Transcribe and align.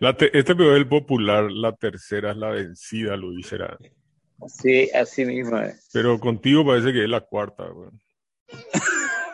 La 0.00 0.16
te- 0.16 0.36
este 0.36 0.54
video 0.54 0.72
es 0.72 0.78
el 0.78 0.88
popular, 0.88 1.50
la 1.50 1.72
tercera 1.74 2.30
es 2.32 2.36
la 2.36 2.50
vencida, 2.50 3.16
Luis 3.16 3.46
será. 3.46 3.76
Sí, 4.48 4.90
así 4.94 5.24
mismo 5.24 5.58
es. 5.58 5.88
Pero 5.92 6.18
contigo 6.18 6.66
parece 6.66 6.92
que 6.92 7.04
es 7.04 7.08
la 7.08 7.20
cuarta. 7.20 7.64
weón. 7.72 8.00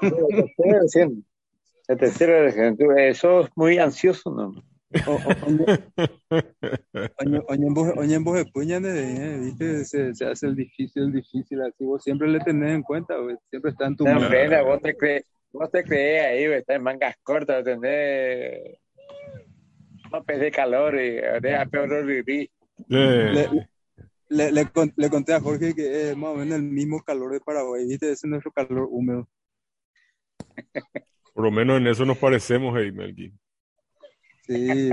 La 0.01 0.11
tercera 0.11 0.81
versión. 0.81 1.25
La 1.89 1.97
tercera 1.97 2.41
versión. 2.41 2.77
Tú, 2.77 2.91
eh, 2.93 3.15
sos 3.15 3.49
muy 3.57 3.79
ansioso, 3.79 4.31
¿no? 4.31 4.55
De 8.35 8.45
Puña, 8.47 8.79
eh, 8.79 9.39
¿viste? 9.41 9.85
Se, 9.85 10.15
se 10.15 10.25
hace 10.27 10.47
el 10.47 10.57
difícil, 10.57 11.03
el 11.05 11.13
difícil, 11.13 11.61
así 11.61 11.85
vos 11.85 12.03
siempre 12.03 12.29
le 12.29 12.41
tenés 12.41 12.75
en 12.75 12.83
cuenta, 12.83 13.17
güey, 13.17 13.37
siempre 13.51 13.73
está 13.73 13.87
en 13.87 13.97
tu 13.97 14.05
No, 14.05 14.13
hombre, 14.13 14.63
vos 14.63 14.81
te 14.81 14.97
crees, 14.97 15.25
vos 15.53 15.71
te 15.71 15.83
crees 15.85 16.25
ahí, 16.27 16.47
güey, 16.47 16.59
estás 16.61 16.77
en 16.77 16.83
mangas 16.83 17.17
cortas, 17.23 17.65
tenés 17.65 18.79
topes 20.11 20.41
de 20.41 20.51
calor 20.51 20.95
y 21.01 21.17
deja 21.43 21.67
peor 21.67 22.05
vivir. 22.07 22.51
Eh, 22.91 23.31
Le, 23.33 23.49
le, 24.31 24.53
le 24.53 24.67
con- 24.71 24.93
le 24.97 25.11
conté 25.11 25.35
a 25.35 25.41
Jorge 25.41 25.75
que 25.75 26.11
es 26.11 26.17
más 26.17 26.31
o 26.31 26.37
menos 26.37 26.57
el 26.57 26.63
mismo 26.63 27.03
calor 27.03 27.33
de 27.33 27.41
Paraguay, 27.41 27.87
¿viste? 27.87 28.07
Ese 28.07 28.27
es 28.27 28.31
nuestro 28.31 28.53
calor 28.53 28.87
húmedo. 28.91 29.29
por 31.35 31.45
lo 31.45 31.51
menos 31.51 31.79
en 31.79 31.87
eso 31.87 32.05
nos 32.05 32.19
parecemos, 32.19 32.75
hey, 32.79 32.91
Melqui. 32.93 33.33
Sí. 34.47 34.91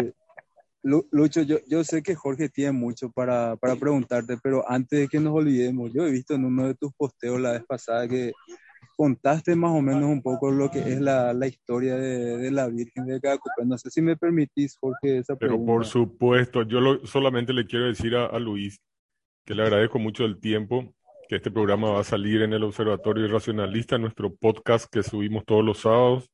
Lu- 0.83 1.07
Lucho, 1.11 1.41
yo, 1.41 1.57
yo 1.67 1.83
sé 1.83 2.03
que 2.03 2.13
Jorge 2.13 2.47
tiene 2.49 2.71
mucho 2.71 3.09
para, 3.09 3.55
para 3.55 3.75
preguntarte, 3.75 4.37
pero 4.43 4.69
antes 4.69 4.99
de 4.99 5.07
que 5.07 5.19
nos 5.19 5.33
olvidemos, 5.33 5.91
yo 5.93 6.05
he 6.05 6.11
visto 6.11 6.35
en 6.35 6.45
uno 6.45 6.67
de 6.67 6.75
tus 6.75 6.93
posteos 6.93 7.41
la 7.41 7.53
vez 7.53 7.63
pasada 7.65 8.07
que 8.07 8.33
contaste 8.95 9.55
más 9.55 9.71
o 9.71 9.81
menos 9.81 10.03
un 10.03 10.21
poco 10.21 10.51
lo 10.51 10.69
que 10.71 10.79
es 10.79 10.99
la, 11.01 11.33
la 11.33 11.47
historia 11.47 11.95
de, 11.95 12.37
de 12.37 12.51
la 12.51 12.67
Virgen 12.67 13.05
de 13.05 13.19
Cacupé. 13.21 13.65
No 13.65 13.77
sé 13.77 13.89
si 13.89 14.01
me 14.01 14.15
permitís, 14.17 14.77
Jorge, 14.77 15.17
esa 15.19 15.35
Pero 15.35 15.51
pregunta. 15.51 15.71
por 15.73 15.85
supuesto, 15.85 16.63
yo 16.63 16.81
lo- 16.81 17.05
solamente 17.05 17.53
le 17.53 17.65
quiero 17.65 17.85
decir 17.85 18.15
a, 18.15 18.25
a 18.25 18.39
Luis 18.39 18.79
que 19.45 19.53
le 19.55 19.63
agradezco 19.63 19.99
mucho 19.99 20.25
el 20.25 20.39
tiempo, 20.39 20.93
que 21.27 21.35
este 21.37 21.51
programa 21.51 21.91
va 21.91 21.99
a 22.01 22.03
salir 22.03 22.41
en 22.41 22.53
el 22.53 22.63
Observatorio 22.63 23.27
Racionalista, 23.27 23.97
nuestro 23.97 24.33
podcast 24.35 24.85
que 24.91 25.03
subimos 25.03 25.45
todos 25.45 25.63
los 25.63 25.79
sábados. 25.79 26.29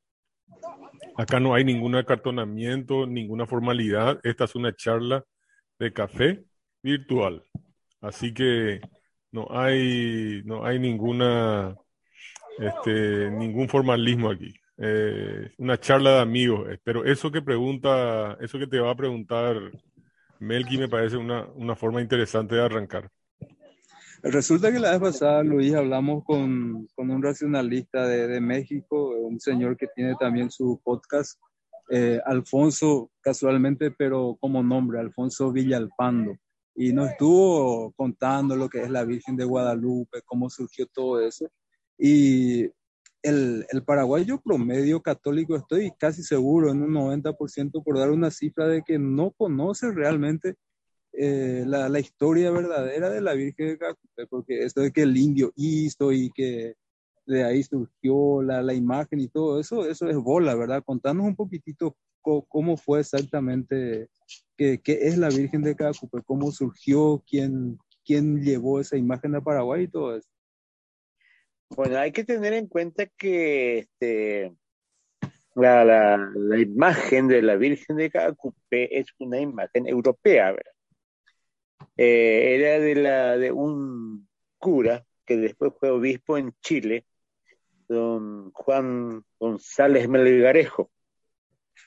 Acá 1.17 1.39
no 1.39 1.53
hay 1.53 1.63
ningún 1.65 1.95
acartonamiento, 1.95 3.05
ninguna 3.05 3.45
formalidad. 3.45 4.19
Esta 4.23 4.45
es 4.45 4.55
una 4.55 4.73
charla 4.75 5.23
de 5.79 5.91
café 5.91 6.43
virtual. 6.83 7.43
Así 7.99 8.33
que 8.33 8.79
no 9.31 9.47
hay, 9.51 10.41
no 10.45 10.65
hay 10.65 10.79
ninguna, 10.79 11.75
este, 12.59 13.31
ningún 13.31 13.69
formalismo 13.69 14.29
aquí. 14.29 14.53
Eh, 14.77 15.51
una 15.57 15.79
charla 15.79 16.15
de 16.15 16.19
amigos. 16.21 16.67
Pero 16.83 17.05
eso 17.05 17.31
que 17.31 17.41
pregunta, 17.41 18.37
eso 18.41 18.57
que 18.57 18.67
te 18.67 18.79
va 18.79 18.91
a 18.91 18.95
preguntar 18.95 19.57
Melqui 20.39 20.77
me 20.77 20.89
parece 20.89 21.17
una, 21.17 21.45
una 21.55 21.75
forma 21.75 22.01
interesante 22.01 22.55
de 22.55 22.63
arrancar. 22.63 23.09
Resulta 24.23 24.71
que 24.71 24.79
la 24.79 24.91
vez 24.91 24.99
pasada, 24.99 25.43
Luis, 25.43 25.73
hablamos 25.73 26.23
con, 26.23 26.87
con 26.95 27.09
un 27.09 27.23
racionalista 27.23 28.07
de, 28.07 28.27
de 28.27 28.39
México, 28.39 29.09
un 29.17 29.39
señor 29.39 29.77
que 29.77 29.87
tiene 29.95 30.15
también 30.19 30.51
su 30.51 30.79
podcast, 30.83 31.39
eh, 31.89 32.19
Alfonso, 32.25 33.11
casualmente, 33.21 33.91
pero 33.91 34.37
como 34.39 34.63
nombre, 34.63 34.99
Alfonso 34.99 35.51
Villalpando. 35.51 36.37
Y 36.75 36.93
nos 36.93 37.11
estuvo 37.11 37.91
contando 37.93 38.55
lo 38.55 38.69
que 38.69 38.81
es 38.81 38.89
la 38.89 39.03
Virgen 39.03 39.35
de 39.35 39.43
Guadalupe, 39.43 40.21
cómo 40.25 40.49
surgió 40.49 40.85
todo 40.87 41.19
eso. 41.19 41.49
Y 42.03 42.63
el, 43.21 43.67
el 43.69 43.83
paraguayo 43.85 44.41
promedio 44.41 45.03
católico, 45.03 45.55
estoy 45.55 45.91
casi 45.99 46.23
seguro, 46.23 46.71
en 46.71 46.81
un 46.81 46.93
90% 46.93 47.83
por 47.83 47.99
dar 47.99 48.09
una 48.09 48.31
cifra 48.31 48.67
de 48.67 48.81
que 48.81 48.97
no 48.97 49.29
conoce 49.29 49.91
realmente 49.91 50.55
eh, 51.13 51.63
la, 51.67 51.89
la 51.89 51.99
historia 51.99 52.49
verdadera 52.49 53.11
de 53.11 53.21
la 53.21 53.33
Virgen 53.33 53.67
de 53.67 53.77
Cacupé, 53.77 54.25
porque 54.27 54.63
esto 54.63 54.81
de 54.81 54.91
que 54.91 55.03
el 55.03 55.15
indio 55.15 55.53
hizo 55.55 56.11
y 56.11 56.31
que 56.31 56.73
de 57.27 57.43
ahí 57.43 57.61
surgió 57.61 58.41
la, 58.41 58.63
la 58.63 58.73
imagen 58.73 59.19
y 59.19 59.27
todo 59.27 59.59
eso, 59.59 59.85
eso 59.85 60.09
es 60.09 60.17
bola, 60.17 60.55
¿verdad? 60.55 60.83
Contanos 60.83 61.27
un 61.27 61.35
poquitito 61.35 61.95
cómo 62.23 62.77
fue 62.77 63.01
exactamente, 63.01 64.09
qué, 64.57 64.79
qué 64.83 65.07
es 65.07 65.19
la 65.19 65.29
Virgen 65.29 65.61
de 65.61 65.75
Cacupé, 65.75 66.23
cómo 66.25 66.51
surgió, 66.51 67.23
quién, 67.27 67.77
quién 68.03 68.41
llevó 68.41 68.79
esa 68.79 68.97
imagen 68.97 69.35
a 69.35 69.41
Paraguay 69.41 69.83
y 69.83 69.87
todo 69.87 70.15
eso. 70.17 70.27
Bueno, 71.75 71.97
hay 71.97 72.11
que 72.11 72.23
tener 72.23 72.53
en 72.53 72.67
cuenta 72.67 73.05
que 73.05 73.79
este, 73.79 74.53
la, 75.55 75.85
la, 75.85 76.17
la 76.33 76.59
imagen 76.59 77.27
de 77.27 77.41
la 77.41 77.55
Virgen 77.55 77.97
de 77.97 78.09
Cacupé 78.09 78.99
es 78.99 79.07
una 79.19 79.39
imagen 79.39 79.87
europea, 79.87 80.51
¿verdad? 80.51 80.73
Eh, 81.97 82.55
era 82.55 82.79
de, 82.79 82.95
la, 82.95 83.37
de 83.37 83.51
un 83.51 84.27
cura 84.57 85.05
que 85.25 85.37
después 85.37 85.73
fue 85.79 85.89
obispo 85.89 86.37
en 86.37 86.53
Chile, 86.61 87.05
don 87.87 88.51
Juan 88.51 89.23
González 89.39 90.07
Melgarejo. 90.07 90.91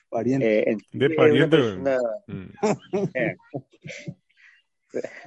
Pariente. 0.09 0.59
Eh, 0.59 0.71
en 0.71 0.77
De 0.91 1.09
pariente, 1.11 1.57
persona, 1.57 1.97
Mm, 2.27 2.45
eh, 3.13 3.35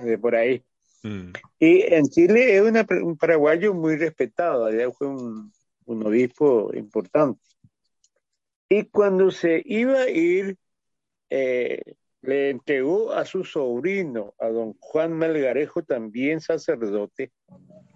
de 0.01 0.19
por 0.19 0.35
ahí. 0.35 0.65
Mm. 1.03 1.33
Y 1.59 1.83
en 1.93 2.05
Chile 2.09 2.57
es 2.57 2.63
una- 2.63 2.87
un 3.03 3.17
paraguayo 3.17 3.75
muy 3.75 3.97
respetado, 3.97 4.67
allá 4.67 4.91
fue 4.91 5.09
un, 5.09 5.53
un 5.87 6.07
obispo 6.07 6.71
importante. 6.75 7.41
Y 8.69 8.85
cuando 8.85 9.31
se 9.31 9.63
iba 9.65 10.01
a 10.01 10.11
ir, 10.11 10.57
eh, 11.31 11.81
le 12.21 12.51
entregó 12.51 13.13
a 13.13 13.25
su 13.25 13.45
sobrino, 13.45 14.35
a 14.39 14.49
don 14.49 14.75
Juan 14.81 15.17
Melgarejo, 15.17 15.83
también 15.83 16.41
sacerdote, 16.41 17.33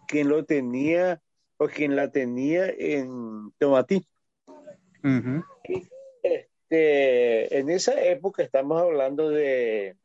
quien 0.09 0.29
lo 0.29 0.45
tenía 0.45 1.21
o 1.59 1.69
quien 1.69 1.97
la 1.97 2.11
tenía 2.11 2.69
en 2.69 3.53
Tomatí. 3.59 4.07
Ujú. 5.05 5.45
Este, 6.23 7.59
en 7.59 7.69
esa 7.69 8.03
época 8.03 8.43
estamos 8.43 8.81
hablando 8.81 9.29
de, 9.29 9.97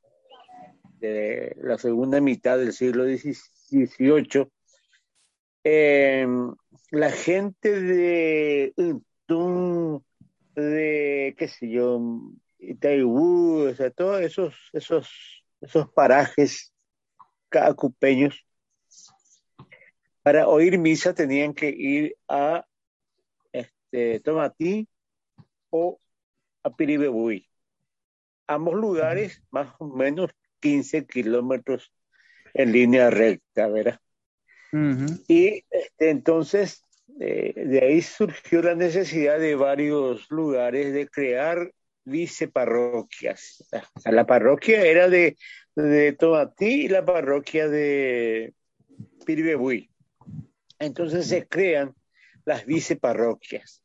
de 0.99 1.55
la 1.61 1.77
segunda 1.77 2.21
mitad 2.21 2.57
del 2.57 2.73
siglo 2.73 3.05
XVI. 3.05 3.35
XVIII, 3.69 4.49
eh, 5.63 6.25
la 6.91 7.11
gente 7.11 7.81
de 7.81 8.73
Untún, 8.77 10.05
de, 10.55 11.35
qué 11.37 11.47
sé 11.47 11.69
yo, 11.69 12.01
Itaibú, 12.59 13.67
o 13.69 13.75
sea, 13.75 13.91
todos 13.91 14.21
esos, 14.21 14.55
esos, 14.73 15.43
esos 15.59 15.89
parajes 15.91 16.73
cacupeños, 17.49 18.45
para 20.23 20.47
oír 20.47 20.77
misa 20.77 21.13
tenían 21.13 21.53
que 21.53 21.69
ir 21.69 22.15
a 22.27 22.65
este, 23.51 24.19
Tomatí 24.21 24.87
o 25.69 25.99
a 26.63 26.75
Piribebuy. 26.75 27.47
Ambos 28.47 28.75
lugares, 28.75 29.43
más 29.51 29.73
o 29.79 29.87
menos 29.87 30.31
15 30.59 31.05
kilómetros 31.05 31.91
en 32.53 32.71
línea 32.71 33.09
recta, 33.09 33.67
¿verdad? 33.67 33.99
Y 35.27 35.63
este, 35.69 36.09
entonces 36.09 36.83
eh, 37.19 37.53
de 37.55 37.79
ahí 37.81 38.01
surgió 38.01 38.61
la 38.61 38.75
necesidad 38.75 39.39
de 39.39 39.55
varios 39.55 40.29
lugares 40.29 40.93
de 40.93 41.07
crear 41.07 41.71
viceparroquias. 42.03 43.67
La 44.05 44.25
parroquia 44.25 44.85
era 44.85 45.09
de, 45.09 45.37
de 45.75 46.13
Tomatí 46.13 46.85
y 46.85 46.87
la 46.87 47.05
parroquia 47.05 47.67
de 47.67 48.53
Piribebuy. 49.25 49.89
Entonces 50.79 51.27
se 51.27 51.47
crean 51.47 51.93
las 52.45 52.65
viceparroquias. 52.65 53.81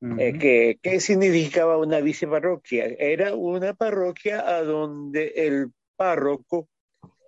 Eh, 0.00 0.38
¿qué, 0.38 0.78
qué 0.80 1.00
significaba 1.00 1.76
una 1.76 2.00
viceparroquia? 2.00 2.86
Era 2.86 3.34
una 3.34 3.74
parroquia 3.74 4.48
a 4.48 4.62
donde 4.62 5.32
el 5.34 5.72
párroco 5.98 6.68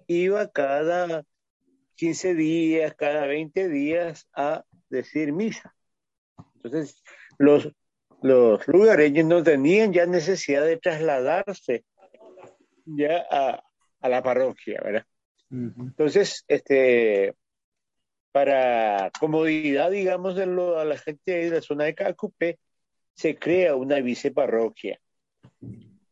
iba 0.06 0.48
cada 0.48 1.24
15 1.96 2.34
días, 2.34 2.94
cada 2.94 3.26
20 3.26 3.68
días 3.68 4.26
a 4.34 4.64
decir 4.88 5.32
misa. 5.32 5.74
Entonces, 6.62 7.02
los, 7.38 7.68
los 8.22 8.66
lugareños 8.68 9.26
no 9.26 9.42
tenían 9.42 9.92
ya 9.92 10.06
necesidad 10.06 10.64
de 10.64 10.76
trasladarse 10.78 11.84
ya 12.86 13.26
a, 13.30 13.62
a 14.00 14.08
la 14.08 14.22
parroquia, 14.22 14.80
¿verdad? 14.82 15.04
Entonces, 15.88 16.44
este, 16.48 17.34
para 18.32 19.10
comodidad, 19.18 19.90
digamos, 19.90 20.36
de 20.36 20.46
lo- 20.46 20.78
a 20.78 20.84
la 20.84 20.96
gente 20.96 21.32
de 21.32 21.50
la 21.50 21.60
zona 21.60 21.84
de 21.84 21.94
Cacupé, 21.94 22.58
se 23.14 23.36
crea 23.36 23.74
una 23.76 24.00
viceparroquia. 24.00 25.00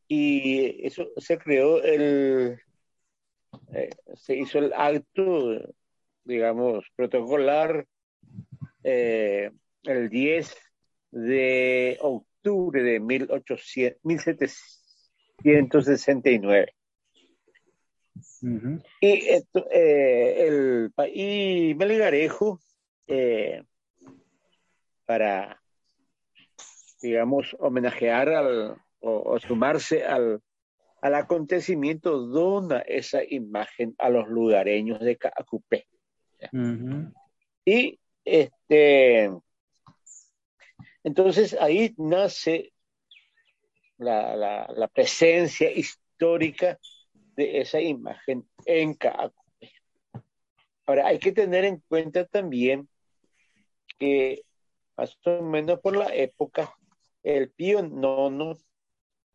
Y 0.08 0.86
eso 0.86 1.08
se 1.18 1.38
creó 1.38 1.82
el, 1.82 2.58
eh, 3.74 3.90
se 4.14 4.36
hizo 4.36 4.58
el 4.58 4.72
acto, 4.72 5.60
digamos, 6.24 6.86
protocolar 6.96 7.86
eh, 8.82 9.50
el 9.82 10.08
10 10.08 10.56
de 11.10 11.98
octubre 12.00 12.82
de 12.82 13.00
1800, 13.00 14.00
1769. 14.02 16.72
Ujú. 18.42 18.82
Y 19.00 19.28
esto, 19.28 19.66
eh, 19.70 20.46
el 20.46 20.92
país 20.94 21.74
Melgarejo, 21.76 22.60
eh, 23.06 23.62
para, 25.04 25.62
digamos, 27.00 27.56
homenajear 27.58 28.28
al, 28.28 28.76
o, 29.00 29.32
o 29.32 29.38
sumarse 29.38 30.04
al, 30.04 30.40
al 31.00 31.14
acontecimiento, 31.14 32.18
dona 32.26 32.80
esa 32.80 33.20
imagen 33.24 33.94
a 33.98 34.08
los 34.08 34.28
lugareños 34.28 35.00
de 35.00 35.16
Cacupé. 35.16 35.86
Ujú. 36.52 37.12
Y 37.64 37.98
este, 38.24 39.30
entonces 41.04 41.56
ahí 41.60 41.94
nace 41.96 42.72
la, 43.98 44.36
la, 44.36 44.72
la 44.74 44.88
presencia 44.88 45.70
histórica 45.70 46.78
de 47.36 47.60
esa 47.60 47.80
imagen 47.80 48.48
en 48.64 48.94
Cacupé. 48.94 49.72
Ahora, 50.86 51.06
hay 51.06 51.18
que 51.18 51.32
tener 51.32 51.64
en 51.64 51.82
cuenta 51.86 52.24
también 52.24 52.88
que 53.98 54.42
más 54.96 55.18
o 55.26 55.42
menos 55.42 55.80
por 55.80 55.96
la 55.96 56.14
época, 56.14 56.74
el 57.22 57.50
Pío 57.50 57.82
Nono, 57.82 58.56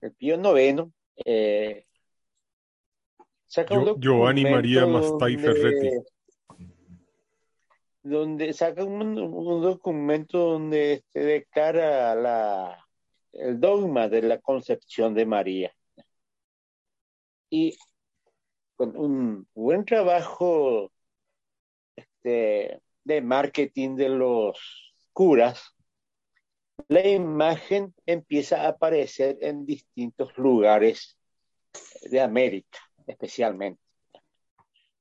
el 0.03 0.11
Pío 0.13 0.37
Noveno, 0.37 0.91
eh, 1.25 1.85
saca 3.47 3.77
un 3.77 3.85
Gio- 3.85 3.99
Giovanni 3.99 4.43
María 4.43 4.81
documento 4.81 5.11
Mastai 5.11 5.35
donde- 5.35 5.53
Ferretti. 5.61 5.89
donde 8.03 8.53
saca 8.53 8.83
un, 8.83 9.17
un 9.17 9.61
documento 9.61 10.37
donde 10.39 10.93
este, 10.93 11.19
declara 11.21 12.13
la, 12.15 12.85
el 13.31 13.59
dogma 13.59 14.09
de 14.09 14.21
la 14.23 14.39
concepción 14.39 15.13
de 15.13 15.25
María. 15.25 15.73
Y 17.49 17.77
con 18.75 18.97
un 18.97 19.47
buen 19.53 19.85
trabajo 19.85 20.91
este, 21.95 22.81
de 23.05 23.21
marketing 23.21 23.95
de 23.95 24.09
los 24.09 24.93
curas, 25.13 25.72
la 26.87 27.07
imagen 27.07 27.93
empieza 28.05 28.63
a 28.63 28.69
aparecer 28.69 29.37
en 29.41 29.65
distintos 29.65 30.37
lugares 30.37 31.17
de 32.03 32.21
América, 32.21 32.79
especialmente. 33.07 33.81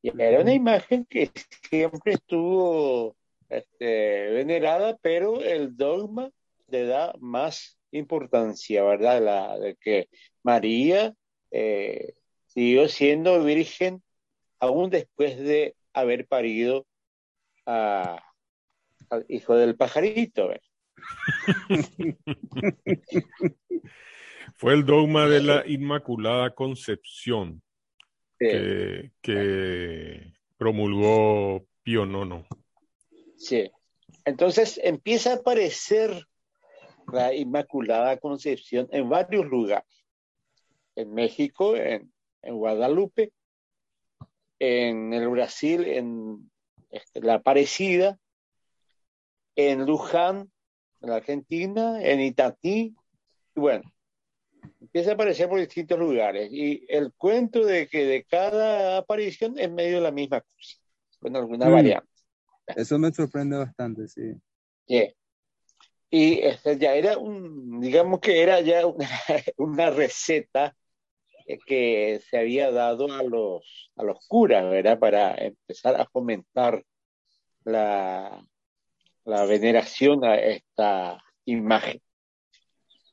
Y 0.02 0.10
era 0.20 0.40
una 0.40 0.52
imagen 0.52 1.04
que 1.04 1.30
siempre 1.70 2.14
estuvo 2.14 3.16
este, 3.48 4.30
venerada, 4.30 4.96
pero 5.00 5.40
el 5.40 5.76
dogma 5.76 6.30
le 6.68 6.86
da 6.86 7.12
más 7.20 7.78
importancia, 7.92 8.82
¿verdad? 8.82 9.22
La, 9.22 9.58
de 9.58 9.76
que 9.76 10.08
María 10.42 11.14
eh, 11.50 12.14
siguió 12.46 12.88
siendo 12.88 13.42
virgen 13.44 14.02
aún 14.58 14.90
después 14.90 15.38
de 15.38 15.76
haber 15.92 16.26
parido 16.26 16.86
a- 17.66 18.22
al 19.10 19.24
hijo 19.28 19.54
del 19.56 19.76
pajarito. 19.76 20.48
¿verdad? 20.48 20.62
Fue 24.56 24.74
el 24.74 24.84
dogma 24.84 25.28
de 25.28 25.42
la 25.42 25.66
Inmaculada 25.66 26.54
Concepción 26.54 27.62
Sí, 28.38 28.48
que, 28.48 29.12
que 29.20 30.32
promulgó 30.56 31.66
Pío 31.82 32.04
IX. 32.04 32.46
sí. 33.36 33.70
Entonces 34.24 34.80
empieza 34.84 35.32
a 35.32 35.36
aparecer 35.36 36.28
la 37.12 37.34
Inmaculada 37.34 38.16
Concepción 38.18 38.88
en 38.92 39.08
varios 39.08 39.46
lugares. 39.46 39.88
En 40.94 41.12
México, 41.12 41.76
en, 41.76 42.12
en 42.42 42.54
Guadalupe, 42.54 43.32
en 44.60 45.12
el 45.12 45.28
Brasil, 45.28 45.84
en 45.86 46.50
este, 46.90 47.20
La 47.20 47.34
Aparecida, 47.34 48.18
en 49.56 49.86
Luján, 49.86 50.51
en 51.02 51.10
Argentina, 51.10 52.00
en 52.02 52.20
Itatí, 52.20 52.94
y 53.54 53.60
bueno, 53.60 53.82
empieza 54.80 55.10
a 55.10 55.14
aparecer 55.14 55.48
por 55.48 55.58
distintos 55.60 55.98
lugares. 55.98 56.48
Y 56.52 56.84
el 56.88 57.12
cuento 57.14 57.64
de 57.64 57.88
que 57.88 58.04
de 58.04 58.24
cada 58.24 58.98
aparición 58.98 59.58
es 59.58 59.70
medio 59.70 60.00
la 60.00 60.10
misma 60.10 60.40
cosa, 60.40 60.78
con 61.18 61.36
alguna 61.36 61.68
Mm. 61.68 61.72
variante. 61.72 62.08
Eso 62.76 62.98
me 62.98 63.12
sorprende 63.12 63.56
bastante, 63.56 64.08
sí. 64.08 64.22
Yeah. 64.86 65.12
Y 66.10 66.40
este, 66.40 66.78
ya 66.78 66.94
era 66.94 67.18
un, 67.18 67.80
digamos 67.80 68.20
que 68.20 68.42
era 68.42 68.60
ya 68.60 68.86
una, 68.86 69.08
una 69.56 69.90
receta 69.90 70.76
que 71.66 72.20
se 72.30 72.38
había 72.38 72.70
dado 72.70 73.12
a 73.12 73.22
los, 73.22 73.90
a 73.96 74.04
los 74.04 74.26
curas, 74.28 74.64
¿verdad? 74.70 74.98
Para 74.98 75.34
empezar 75.34 76.00
a 76.00 76.06
fomentar 76.06 76.84
la, 77.64 78.46
la 79.24 79.44
veneración 79.44 80.24
a 80.24 80.36
esta 80.36 81.22
imagen. 81.44 82.00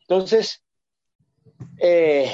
Entonces, 0.01 0.63
eh, 1.79 2.31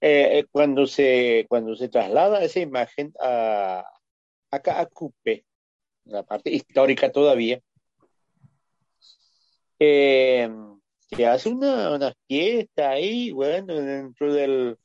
eh, 0.00 0.44
cuando, 0.50 0.86
se, 0.86 1.46
cuando 1.48 1.76
se 1.76 1.88
traslada 1.88 2.42
esa 2.42 2.60
imagen 2.60 3.12
a, 3.20 3.84
acá 4.50 4.80
a 4.80 4.86
Cupe, 4.86 5.44
la 6.04 6.22
parte 6.22 6.50
histórica 6.50 7.12
todavía, 7.12 7.60
eh, 9.78 10.48
se 11.14 11.26
hace 11.26 11.48
una, 11.50 11.94
una 11.94 12.14
fiesta 12.26 12.90
ahí, 12.90 13.30
bueno, 13.32 13.74
dentro 13.74 14.32
del, 14.32 14.78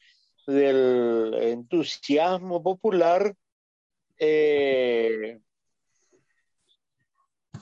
del 0.46 1.34
entusiasmo 1.36 2.62
popular, 2.62 3.34
eh, 4.20 5.40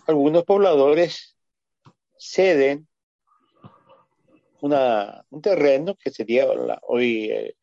algunos 0.08 0.44
pobladores 0.44 1.36
ceden 2.18 2.88
una, 4.62 5.26
un 5.30 5.42
terreno 5.42 5.96
que 5.96 6.12
sería 6.12 6.46
la, 6.46 6.80
hoy 6.84 7.30
eh, 7.32 7.56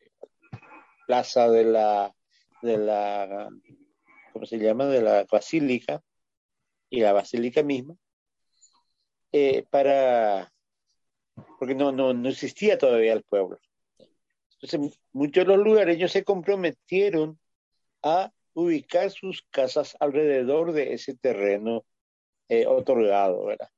plaza 1.05 1.49
de 1.49 1.63
la, 1.65 2.15
de 2.61 2.77
la 2.77 3.49
¿cómo 4.31 4.45
se 4.45 4.57
llama?, 4.57 4.85
de 4.85 5.01
la 5.01 5.25
basílica 5.29 6.01
y 6.89 7.01
la 7.01 7.13
basílica 7.13 7.63
misma, 7.63 7.95
eh, 9.31 9.65
para, 9.69 10.51
porque 11.57 11.75
no, 11.75 11.91
no, 11.91 12.13
no 12.13 12.29
existía 12.29 12.77
todavía 12.77 13.13
el 13.13 13.23
pueblo. 13.23 13.59
Entonces, 14.61 14.99
muchos 15.11 15.45
de 15.45 15.57
los 15.57 15.65
lugareños 15.65 16.11
se 16.11 16.23
comprometieron 16.23 17.39
a 18.01 18.31
ubicar 18.53 19.09
sus 19.09 19.43
casas 19.49 19.97
alrededor 19.99 20.71
de 20.71 20.93
ese 20.93 21.15
terreno 21.15 21.83
eh, 22.61 22.67
otorgado, 22.67 23.45
¿verdad? 23.45 23.69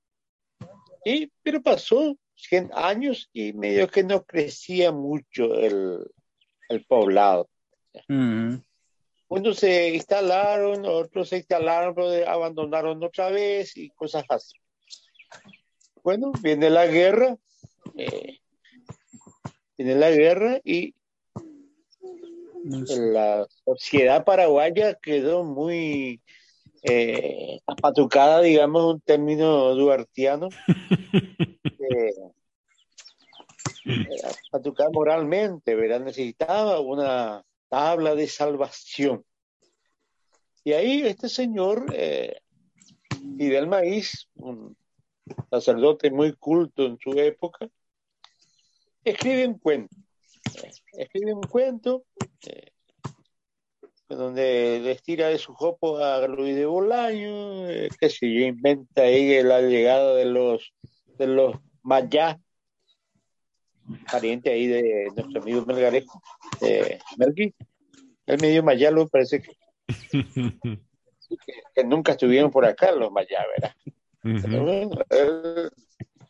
Y, 1.06 1.32
pero 1.44 1.62
pasó 1.62 2.18
100 2.36 2.72
años 2.74 3.30
y 3.32 3.54
medio 3.54 3.88
que 3.88 4.04
no 4.04 4.24
crecía 4.24 4.92
mucho 4.92 5.56
el, 5.56 6.00
el 6.68 6.86
poblado. 6.86 7.48
Mm. 8.08 8.56
Unos 9.28 9.58
se 9.58 9.94
instalaron, 9.94 10.86
otros 10.86 11.30
se 11.30 11.38
instalaron, 11.38 11.96
pero 11.96 12.30
abandonaron 12.30 13.04
otra 13.04 13.30
vez 13.30 13.76
y 13.78 13.90
cosas 13.90 14.26
así. 14.30 14.56
Bueno, 16.04 16.32
viene 16.42 16.70
la 16.70 16.86
guerra, 16.86 17.38
eh, 17.98 18.40
viene 19.78 19.96
la 19.96 20.12
guerra 20.12 20.60
y 20.64 20.94
la 22.66 23.48
sociedad 23.64 24.26
paraguaya 24.26 24.96
quedó 24.96 25.44
muy 25.44 26.22
eh, 26.88 27.60
apatucada, 27.66 28.42
digamos, 28.42 28.94
un 28.94 29.02
término 29.02 29.74
duartiano. 29.76 30.50
eh, 31.64 32.14
eh, 33.86 34.08
apatucada 34.50 34.90
moralmente, 34.92 35.76
¿verdad? 35.76 36.02
Necesitaba 36.02 36.80
una 36.80 37.44
tabla 37.70 38.16
de 38.16 38.28
salvación. 38.28 39.24
Y 40.64 40.74
ahí 40.74 41.02
este 41.02 41.30
señor, 41.30 41.86
eh, 41.94 42.42
Fidel 43.38 43.68
Maíz, 43.68 44.28
un 44.36 44.76
sacerdote 45.50 46.12
muy 46.12 46.34
culto 46.34 46.86
en 46.86 46.98
su 46.98 47.12
época, 47.20 47.68
escribe 49.04 49.48
un 49.48 49.60
cuento. 49.60 49.96
Eh, 50.64 50.72
escribe 50.94 51.34
un 51.34 51.44
cuento 51.44 52.06
eh, 52.48 52.72
donde 54.10 54.80
les 54.84 55.02
tira 55.02 55.30
de 55.30 55.38
su 55.38 55.54
jopo 55.54 55.98
a 55.98 56.28
Luis 56.28 56.56
de 56.56 56.66
Bolaño, 56.66 57.70
eh, 57.70 57.90
que 58.00 58.10
se 58.10 58.26
inventa 58.28 59.02
ahí 59.04 59.42
la 59.44 59.62
llegada 59.62 60.14
de 60.16 60.26
los 60.26 60.74
de 61.18 61.28
los 61.28 61.56
mayas, 61.82 62.38
pariente 64.12 64.52
ahí 64.52 64.68
de 64.68 65.12
nuestro 65.16 65.42
amigo 65.42 65.66
Melgarejo, 65.66 66.22
de 66.62 67.00
Melqui. 67.18 67.54
El 68.26 68.42
medio 68.42 68.64
mayá 68.64 68.92
lo 68.92 69.08
parece 69.08 69.42
que, 69.42 69.52
que, 71.46 71.54
que 71.74 71.84
nunca 71.84 72.14
estuvieron 72.14 72.52
por 72.52 72.66
acá 72.66 72.92
los 72.92 73.12
mayas, 73.12 73.44
¿verdad? 73.56 73.76
Pero 74.42 74.64
bueno, 74.64 74.90
él, 75.12 75.70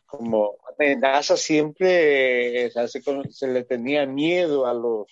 como 0.04 0.56
amenaza 0.78 1.36
siempre, 1.36 2.66
eh, 2.66 2.70
se, 2.70 2.80
hace 2.80 3.02
con- 3.02 3.30
se 3.32 3.48
le 3.48 3.64
tenía 3.64 4.04
miedo 4.06 4.66
a 4.66 4.74
los 4.74 5.06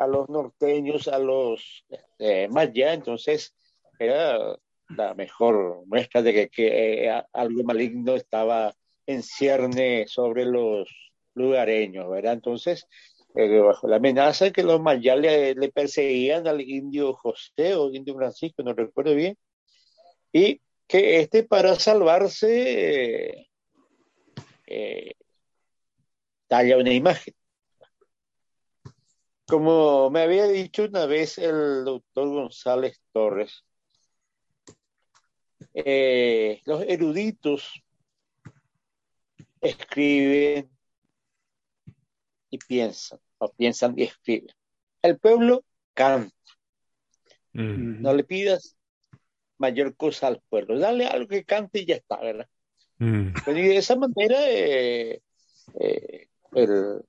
a 0.00 0.06
los 0.06 0.28
norteños, 0.28 1.08
a 1.08 1.18
los 1.18 1.84
eh, 2.18 2.48
mayas, 2.50 2.94
entonces 2.94 3.54
era 3.98 4.56
la 4.96 5.14
mejor 5.14 5.84
muestra 5.86 6.22
de 6.22 6.48
que, 6.48 7.06
eh, 7.06 7.22
algo 7.32 7.62
maligno 7.64 8.14
estaba 8.14 8.74
en 9.06 9.22
cierne 9.22 10.06
sobre 10.06 10.44
los 10.46 10.88
lugareños, 11.34 12.08
¿verdad? 12.08 12.34
Entonces, 12.34 12.86
eh, 13.34 13.58
bajo 13.58 13.86
la 13.88 13.96
amenaza 13.96 14.50
que 14.50 14.62
los 14.62 14.80
mayas 14.80 15.18
le, 15.18 15.54
le 15.54 15.70
perseguían 15.70 16.46
al 16.48 16.60
indio 16.60 17.14
José 17.14 17.74
o 17.74 17.90
indio 17.90 18.14
Francisco, 18.16 18.62
no 18.62 18.72
recuerdo 18.74 19.14
bien, 19.14 19.36
y 20.32 20.60
que 20.86 21.20
este 21.20 21.44
para 21.44 21.76
salvarse 21.76 23.30
eh, 23.30 23.48
eh, 24.66 25.12
talla 26.48 26.78
una 26.78 26.92
imagen. 26.92 27.34
Como 29.50 30.10
me 30.10 30.22
había 30.22 30.46
dicho 30.46 30.84
una 30.84 31.06
vez 31.06 31.36
el 31.36 31.84
doctor 31.84 32.28
González 32.28 33.00
Torres, 33.12 33.64
eh, 35.74 36.62
los 36.64 36.82
eruditos 36.82 37.82
escriben 39.60 40.70
y 42.50 42.58
piensan, 42.58 43.18
o 43.38 43.52
piensan 43.52 43.98
y 43.98 44.04
escriben. 44.04 44.54
El 45.02 45.18
pueblo 45.18 45.64
canta, 45.94 46.34
Mm. 47.52 48.00
no 48.02 48.14
le 48.14 48.22
pidas 48.22 48.76
mayor 49.58 49.96
cosa 49.96 50.28
al 50.28 50.40
pueblo, 50.48 50.78
dale 50.78 51.06
algo 51.06 51.26
que 51.26 51.44
cante 51.44 51.80
y 51.80 51.86
ya 51.86 51.96
está, 51.96 52.20
¿verdad? 52.20 52.48
Mm. 52.98 53.32
Pues, 53.44 53.56
y 53.56 53.62
de 53.62 53.76
esa 53.76 53.96
manera 53.96 54.36
eh, 54.48 55.20
eh, 55.80 56.28
el, 56.52 56.70
el 56.70 57.02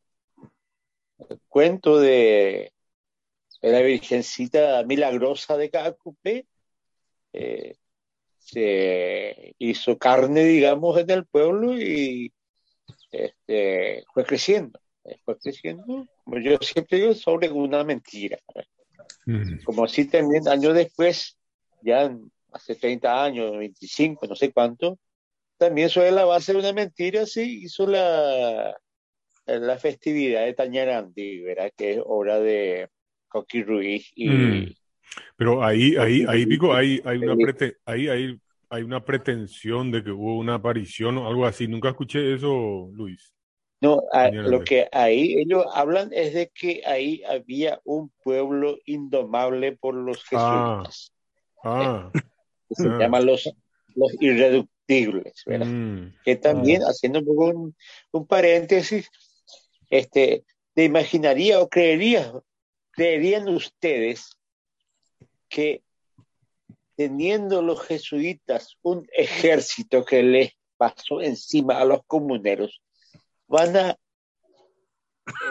cuento 1.48 2.00
de, 2.00 2.74
la 3.62 3.82
Virgencita 3.82 4.84
Milagrosa 4.84 5.58
de 5.58 5.70
Cacupé 5.70 6.48
eh, 7.34 7.76
se 8.40 9.56
hizo 9.60 9.98
carne, 9.98 10.44
digamos, 10.44 10.98
en 10.98 11.10
el 11.10 11.26
pueblo 11.26 11.78
y 11.80 12.34
este, 13.12 14.04
fue 14.14 14.26
creciendo, 14.26 14.80
eh, 15.04 15.18
fue 15.24 15.38
creciendo, 15.38 16.08
como 16.24 16.40
yo 16.40 16.58
siempre 16.60 17.00
digo, 17.00 17.14
sobre 17.14 17.50
una 17.50 17.84
mentira. 17.84 18.40
Mm. 19.26 19.64
Como 19.64 19.84
así 19.84 20.06
también 20.06 20.48
años 20.48 20.74
después, 20.74 21.38
ya 21.82 22.16
hace 22.52 22.76
30 22.76 23.24
años, 23.24 23.58
25, 23.58 24.28
no 24.28 24.36
sé 24.36 24.52
cuánto, 24.52 24.98
también 25.58 25.90
sobre 25.90 26.12
la 26.12 26.26
base 26.26 26.54
de 26.54 26.60
una 26.60 26.74
mentira 26.74 27.26
se 27.26 27.44
hizo 27.44 27.86
la, 27.86 28.76
la 29.46 29.78
festividad 29.78 30.46
de 30.46 30.54
Tañarandi, 30.54 31.42
¿verdad? 31.42 31.72
Que 31.76 31.92
es 31.94 32.00
obra 32.06 32.40
de 32.40 32.90
Coqui 33.28 33.64
Ruiz 33.64 34.12
y 34.16 34.30
Mm. 34.30 34.74
Pero 35.36 35.62
ahí, 35.64 35.96
ahí, 35.98 36.24
ahí, 36.28 36.46
Pico, 36.46 36.74
hay, 36.74 37.02
hay 37.04 37.18
una 37.18 37.36
prete- 37.36 37.76
ahí 37.86 38.08
hay, 38.08 38.40
hay 38.70 38.84
una 38.84 39.04
pretensión 39.04 39.92
de 39.92 40.04
que 40.04 40.12
hubo 40.12 40.38
una 40.38 40.54
aparición 40.56 41.18
o 41.18 41.28
algo 41.28 41.46
así. 41.46 41.68
Nunca 41.68 41.90
escuché 41.90 42.34
eso, 42.34 42.90
Luis. 42.94 43.34
no, 43.82 44.04
a- 44.14 44.30
lo 44.30 44.64
que 44.64 44.88
ahí 44.92 45.34
ellos 45.40 45.66
hablan 45.74 46.12
es 46.14 46.34
de 46.36 46.50
que 46.54 46.82
ahí 46.86 47.24
había 47.28 47.82
un 47.84 48.12
pueblo 48.24 48.78
indomable 48.86 49.76
por 49.76 49.96
los 49.96 50.24
Ah. 50.32 50.84
jesuitas, 50.86 51.14
Ah, 51.64 52.12
que 52.70 52.76
se 52.76 52.88
ah. 52.88 52.98
llaman 53.00 53.26
los, 53.26 53.52
los 53.96 54.14
irreductibles, 54.22 55.44
¿verdad? 55.46 55.66
mm, 55.68 56.14
que 56.24 56.36
también, 56.38 56.84
haciendo 56.84 57.20
un 57.20 57.26
poco 57.26 57.46
un, 57.48 57.76
un 58.12 58.28
paréntesis, 58.28 59.10
este, 59.92 60.46
te 60.74 60.86
imaginaría 60.86 61.60
o 61.60 61.70
creería, 61.70 62.34
creerían 62.92 63.48
ustedes 63.50 64.40
que 65.50 65.84
teniendo 66.96 67.62
los 67.62 67.86
jesuitas 67.86 68.78
un 68.82 69.06
ejército 69.12 70.06
que 70.06 70.24
les 70.24 70.54
pasó 70.78 71.22
encima 71.22 71.80
a 71.80 71.86
los 71.86 72.00
comuneros, 72.08 72.82
van 73.48 73.78
a 73.78 73.98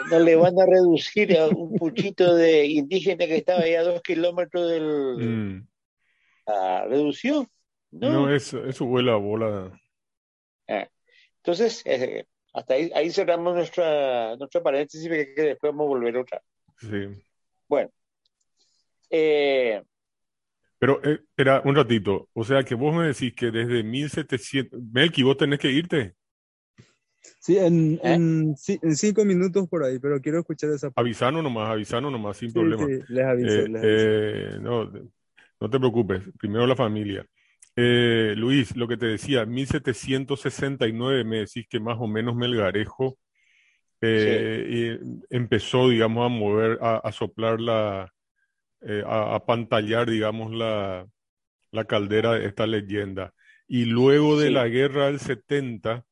no 0.09 0.19
le 0.19 0.35
van 0.35 0.59
a 0.59 0.65
reducir 0.65 1.37
a 1.37 1.47
un 1.47 1.73
puchito 1.75 2.35
de 2.35 2.65
indígena 2.65 3.25
que 3.25 3.37
estaba 3.37 3.61
ahí 3.61 3.75
a 3.75 3.83
dos 3.83 4.01
kilómetros 4.01 4.69
de 4.69 4.81
mm. 4.81 5.67
la 6.47 6.85
reducción. 6.85 7.47
No, 7.91 8.09
No, 8.09 8.33
eso, 8.33 8.65
eso 8.65 8.85
huele 8.85 9.11
a 9.11 9.15
bola. 9.15 9.79
Entonces, 11.43 11.81
eh, 11.85 12.25
hasta 12.53 12.73
ahí, 12.73 12.91
ahí 12.93 13.09
cerramos 13.11 13.55
nuestra, 13.55 14.35
nuestra 14.37 14.61
paréntesis, 14.61 15.07
que, 15.09 15.33
que 15.33 15.41
después 15.41 15.71
vamos 15.71 15.85
a 15.85 15.89
volver 15.89 16.17
otra. 16.17 16.41
Sí. 16.77 17.07
Bueno, 17.67 17.89
eh, 19.09 19.81
Pero, 20.79 21.01
eh, 21.03 21.19
espera 21.21 21.61
un 21.65 21.75
ratito. 21.75 22.29
O 22.33 22.43
sea, 22.43 22.63
que 22.63 22.75
vos 22.75 22.95
me 22.95 23.07
decís 23.07 23.33
que 23.35 23.51
desde 23.51 23.83
1700... 23.83 24.79
Melqui, 24.91 25.23
vos 25.23 25.37
tenés 25.37 25.59
que 25.59 25.69
irte. 25.71 26.15
Sí, 27.39 27.57
en, 27.57 27.99
¿Eh? 28.03 28.13
en 28.13 28.55
cinco 28.95 29.23
minutos 29.25 29.67
por 29.69 29.83
ahí, 29.83 29.99
pero 29.99 30.19
quiero 30.19 30.39
escuchar 30.39 30.71
esa 30.71 30.87
parte. 30.89 31.01
Avisanos 31.01 31.43
nomás, 31.43 31.69
avisanos 31.69 32.11
nomás, 32.11 32.37
sin 32.37 32.49
Sí, 32.49 32.53
problema. 32.53 32.85
sí, 32.85 32.99
les 33.09 33.25
aviso, 33.25 33.53
Eh, 33.59 33.67
les 33.67 33.83
aviso. 33.83 33.85
eh, 33.85 34.57
no, 34.59 34.91
no 35.59 35.69
te 35.69 35.79
preocupes, 35.79 36.23
primero 36.39 36.65
la 36.65 36.75
familia. 36.75 37.25
Eh, 37.75 38.33
Luis, 38.35 38.75
lo 38.75 38.87
que 38.87 38.97
te 38.97 39.05
decía, 39.05 39.45
1769 39.45 41.23
me 41.23 41.37
decís 41.37 41.65
que 41.69 41.79
más 41.79 41.97
o 41.99 42.07
menos 42.07 42.35
Melgarejo 42.35 43.17
eh, 44.01 44.99
empezó, 45.29 45.89
digamos, 45.89 46.25
a 46.25 46.29
mover, 46.29 46.79
a, 46.81 46.97
a 46.97 47.11
soplar 47.11 47.59
la, 47.61 48.11
eh, 48.81 49.03
a, 49.05 49.35
a 49.35 49.45
pantallar, 49.45 50.09
digamos, 50.09 50.51
la, 50.53 51.07
la 51.71 51.85
caldera 51.85 52.33
de 52.33 52.45
esta 52.45 52.65
leyenda. 52.67 53.33
Y 53.67 53.85
luego 53.85 54.37
de 54.39 54.47
Sí. 54.47 54.53
la 54.53 54.67
guerra 54.67 55.05
del 55.05 55.19
70, 55.19 56.03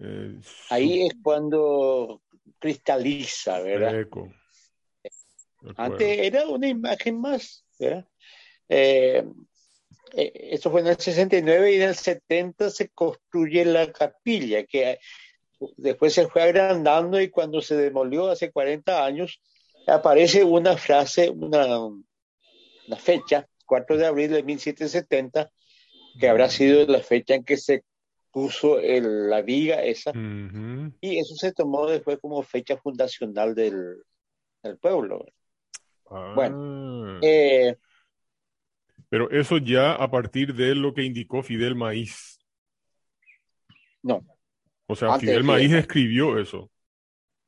eh, 0.00 0.38
ahí 0.70 1.06
es 1.06 1.14
cuando 1.22 2.20
cristaliza, 2.58 3.60
¿verdad? 3.60 4.00
Eco. 4.00 4.30
Antes 5.76 6.18
era 6.18 6.46
una 6.46 6.68
imagen 6.68 7.20
más, 7.20 7.64
¿verdad? 7.78 8.06
eh, 8.68 9.24
eh, 10.16 10.32
eso 10.52 10.70
fue 10.70 10.80
en 10.80 10.88
el 10.88 10.96
69 10.98 11.72
y 11.72 11.76
en 11.76 11.82
el 11.88 11.94
70 11.94 12.70
se 12.70 12.88
construye 12.90 13.64
la 13.64 13.90
capilla, 13.92 14.64
que 14.64 14.98
después 15.76 16.12
se 16.14 16.26
fue 16.28 16.42
agrandando 16.42 17.20
y 17.20 17.30
cuando 17.30 17.60
se 17.60 17.76
demolió 17.76 18.28
hace 18.30 18.50
40 18.50 19.04
años, 19.04 19.40
aparece 19.86 20.44
una 20.44 20.76
frase, 20.76 21.30
una, 21.30 21.78
una 21.78 22.96
fecha, 22.98 23.46
4 23.66 23.96
de 23.96 24.06
abril 24.06 24.30
de 24.32 24.42
1770, 24.42 25.50
que 26.18 26.28
habrá 26.28 26.48
sido 26.48 26.86
la 26.86 27.00
fecha 27.00 27.34
en 27.34 27.44
que 27.44 27.56
se 27.56 27.82
puso 28.30 28.78
el- 28.80 29.30
la 29.30 29.42
viga 29.42 29.82
esa, 29.82 30.10
Ujú. 30.10 30.92
y 31.00 31.18
eso 31.18 31.34
se 31.36 31.52
tomó 31.52 31.86
después 31.86 32.18
como 32.20 32.42
fecha 32.42 32.76
fundacional 32.76 33.54
del, 33.54 34.02
del 34.62 34.76
pueblo. 34.78 35.24
Ah. 36.10 37.18
Eh, 37.22 37.76
Pero 39.14 39.30
eso 39.30 39.58
ya 39.58 39.92
a 39.92 40.10
partir 40.10 40.52
de 40.54 40.74
lo 40.74 40.92
que 40.92 41.04
indicó 41.04 41.40
Fidel 41.44 41.76
Maíz. 41.76 42.40
no, 44.02 44.26
O 44.88 44.96
sea, 44.96 45.14
Antes 45.14 45.30
Fidel 45.30 45.44
Maíz 45.44 45.72
escribió 45.72 46.36
eso. 46.36 46.68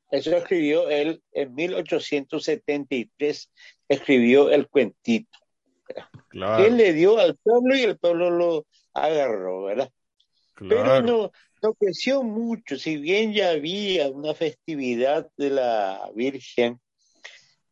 eso 0.09 0.37
escribió 0.37 0.89
él 0.89 1.21
en 1.33 1.53
1873, 1.53 3.51
escribió 3.89 4.49
el 4.49 4.69
cuentito. 4.69 5.37
Claro, 6.29 6.63
Él 6.63 6.77
le 6.77 6.93
dio 6.93 7.19
al 7.19 7.35
pueblo 7.35 7.75
y 7.75 7.81
el 7.81 7.97
pueblo 7.97 8.29
lo 8.29 8.65
agarró, 8.93 9.65
¿verdad? 9.65 9.91
Pero 10.55 10.83
claro. 10.83 11.01
no, 11.01 11.31
no 11.61 11.73
creció 11.73 12.23
mucho, 12.23 12.77
si 12.77 12.95
bien 12.95 13.33
ya 13.33 13.49
había 13.49 14.07
una 14.07 14.33
festividad 14.33 15.29
de 15.35 15.49
la 15.49 16.09
Virgen 16.15 16.79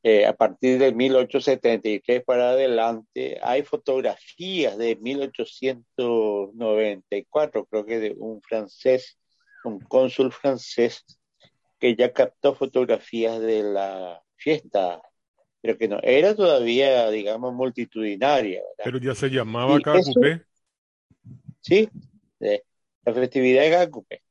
eh, 0.08 0.28
a 0.28 0.34
partir 0.34 0.78
de 0.78 0.94
1873 0.94 2.24
para 2.24 2.52
adelante, 2.52 3.40
hay 3.42 3.64
fotografías 3.64 4.78
de 4.78 4.98
1894, 4.98 7.66
creo 7.66 7.86
que 7.88 8.00
de 8.00 8.14
un 8.16 8.40
francés, 8.44 9.18
un 9.64 9.80
cónsul 9.80 10.32
francés, 10.32 11.04
que 11.80 11.96
ya 11.96 12.14
captó 12.14 12.54
fotografías 12.54 13.40
de 13.40 13.64
la 13.64 14.22
fiesta, 14.36 15.02
pero 15.60 15.76
que 15.76 15.88
no 15.88 16.00
era 16.04 16.36
todavía, 16.36 17.10
digamos, 17.10 17.56
multitudinaria, 17.56 18.62
¿verdad? 18.62 18.84
Pero 18.84 19.00
ya 19.00 19.16
se 19.16 19.30
llamaba 19.30 19.82
Cacupé. 19.82 20.44
¿sí? 21.62 21.90
La 22.40 23.12
festividad 23.12 23.64
de 23.64 23.70
Gacupe. 23.72 24.22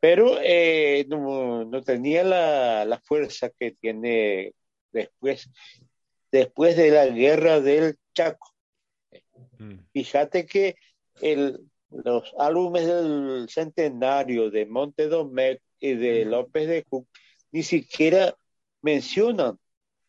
Pero 0.00 0.36
eh, 0.42 1.06
no, 1.08 1.64
no 1.64 1.80
tenía 1.80 2.24
la, 2.24 2.84
la 2.84 2.98
fuerza 2.98 3.50
que 3.50 3.70
tiene 3.70 4.52
después, 4.92 5.50
después 6.30 6.76
de 6.76 6.90
la 6.90 7.06
guerra 7.06 7.60
del 7.60 7.98
Chaco. 8.14 8.52
Mm. 9.58 9.76
Fíjate 9.92 10.46
que 10.46 10.76
el, 11.20 11.60
los 11.90 12.34
álbumes 12.38 12.86
del 12.86 13.46
centenario 13.48 14.50
de 14.50 14.66
Montedomec 14.66 15.62
y 15.78 15.94
de 15.94 16.24
López 16.24 16.68
de 16.68 16.84
Cook 16.84 17.08
ni 17.52 17.62
siquiera 17.62 18.36
mencionan 18.82 19.58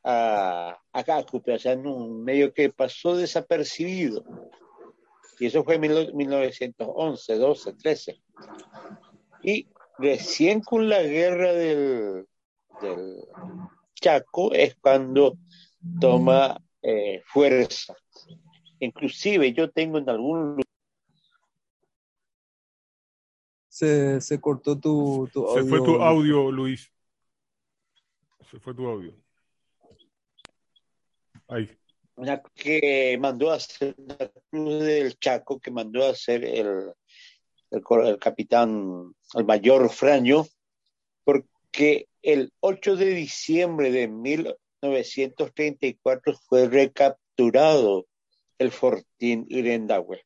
a, 0.04 0.78
a 0.92 1.04
Gacupe, 1.04 1.54
o 1.54 1.60
sea, 1.60 1.74
en 1.74 1.86
un 1.88 2.24
medio 2.24 2.54
que 2.54 2.70
pasó 2.70 3.16
desapercibido. 3.16 4.24
Y 5.40 5.48
eso 5.48 5.64
fue 5.64 5.76
en 5.76 5.82
mil- 5.82 6.14
1911, 6.14 7.36
12, 7.36 7.74
13. 7.74 8.22
Y 9.44 9.68
recién 9.98 10.62
con 10.62 10.88
la 10.88 11.02
guerra 11.02 11.54
del, 11.54 12.28
del 12.82 13.24
Chaco 14.02 14.52
es 14.54 14.76
cuando 14.82 15.38
toma 16.00 16.60
eh, 16.82 17.22
fuerza. 17.26 17.96
Inclusive 18.80 19.54
yo 19.54 19.70
tengo 19.72 20.00
en 20.00 20.10
algún 20.10 20.40
lugar 20.58 20.66
Se, 23.70 24.20
se 24.22 24.40
cortó 24.42 24.78
tu, 24.80 25.30
tu 25.32 25.48
Se 25.54 25.60
audio. 25.60 25.70
fue 25.70 25.82
tu 25.82 26.02
audio, 26.02 26.52
Luis. 26.52 26.92
Se 28.50 28.60
fue 28.60 28.74
tu 28.76 28.86
audio. 28.88 29.16
Ahí. 31.48 31.70
una 32.16 32.42
que 32.54 33.18
mandó 33.20 33.52
a 33.52 33.56
hacer 33.56 33.96
una 33.98 34.18
cruz 34.50 34.84
del 34.84 35.18
Chaco, 35.20 35.60
que 35.60 35.72
mandó 35.72 36.06
a 36.06 36.12
hacer 36.12 36.44
el, 36.44 36.94
el, 37.72 37.82
el 38.06 38.20
capitán, 38.20 39.14
el 39.34 39.46
mayor 39.46 39.90
Fraño, 39.90 40.46
porque 41.24 41.48
el 42.22 42.54
8 42.60 42.96
de 42.96 43.14
diciembre 43.14 43.92
de 43.92 44.08
1934 44.08 46.36
fue 46.48 46.68
recapturado 46.68 48.08
el 48.58 48.72
fortín 48.72 49.46
Irendahue, 49.50 50.24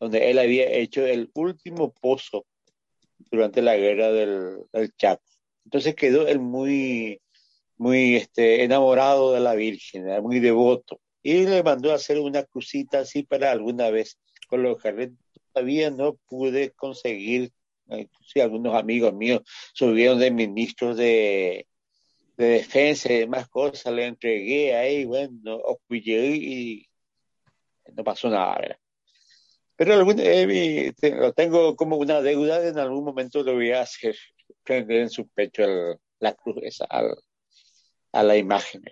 donde 0.00 0.30
él 0.30 0.38
había 0.38 0.70
hecho 0.70 1.06
el 1.06 1.30
último 1.34 1.92
pozo 1.92 2.46
durante 3.30 3.62
la 3.62 3.76
guerra 3.76 4.12
del, 4.12 4.64
Chaco. 4.96 5.22
Entonces 5.64 5.94
quedó 5.94 6.26
él 6.26 6.40
muy, 6.40 7.20
muy 7.76 8.16
este, 8.16 8.64
enamorado 8.64 9.32
de 9.32 9.40
la 9.40 9.54
Virgen, 9.54 10.06
muy 10.22 10.40
devoto. 10.40 11.00
Y 11.22 11.46
le 11.46 11.62
mandó 11.62 11.90
a 11.90 11.96
hacer 11.96 12.18
una 12.18 12.44
crucita 12.44 13.00
así 13.00 13.22
para 13.22 13.50
alguna 13.50 13.90
vez 13.90 14.18
colocarle. 14.48 15.12
Todavía 15.52 15.90
no 15.90 16.16
pude 16.28 16.70
conseguir, 16.72 17.50
sí, 18.26 18.40
algunos 18.40 18.74
amigos 18.74 19.14
míos 19.14 19.42
subieron 19.72 20.18
de 20.18 20.30
ministros 20.30 20.96
de, 20.96 21.66
de 22.36 22.46
defensa 22.46 23.12
y 23.12 23.18
demás 23.20 23.48
cosas, 23.48 23.92
le 23.92 24.06
entregué 24.06 24.74
ahí, 24.74 25.04
bueno, 25.04 25.60
y 25.90 26.86
no 27.94 28.04
pasó 28.04 28.28
nada, 28.30 28.58
¿verdad? 28.60 28.78
Pero 29.76 29.94
algún, 29.94 30.16
eh, 30.20 30.92
lo 31.18 31.32
tengo 31.32 31.74
como 31.76 31.96
una 31.96 32.20
deuda, 32.22 32.66
en 32.66 32.78
algún 32.78 33.04
momento 33.04 33.42
lo 33.42 33.54
voy 33.54 33.72
a 33.72 33.82
hacer, 33.82 34.16
prender 34.62 35.00
en 35.02 35.10
su 35.10 35.28
pecho 35.28 35.64
el- 35.64 35.96
la 36.20 36.32
cruz 36.34 36.56
esa 36.62 36.84
al- 36.86 37.18
a 38.12 38.22
la 38.22 38.36
imagen. 38.36 38.82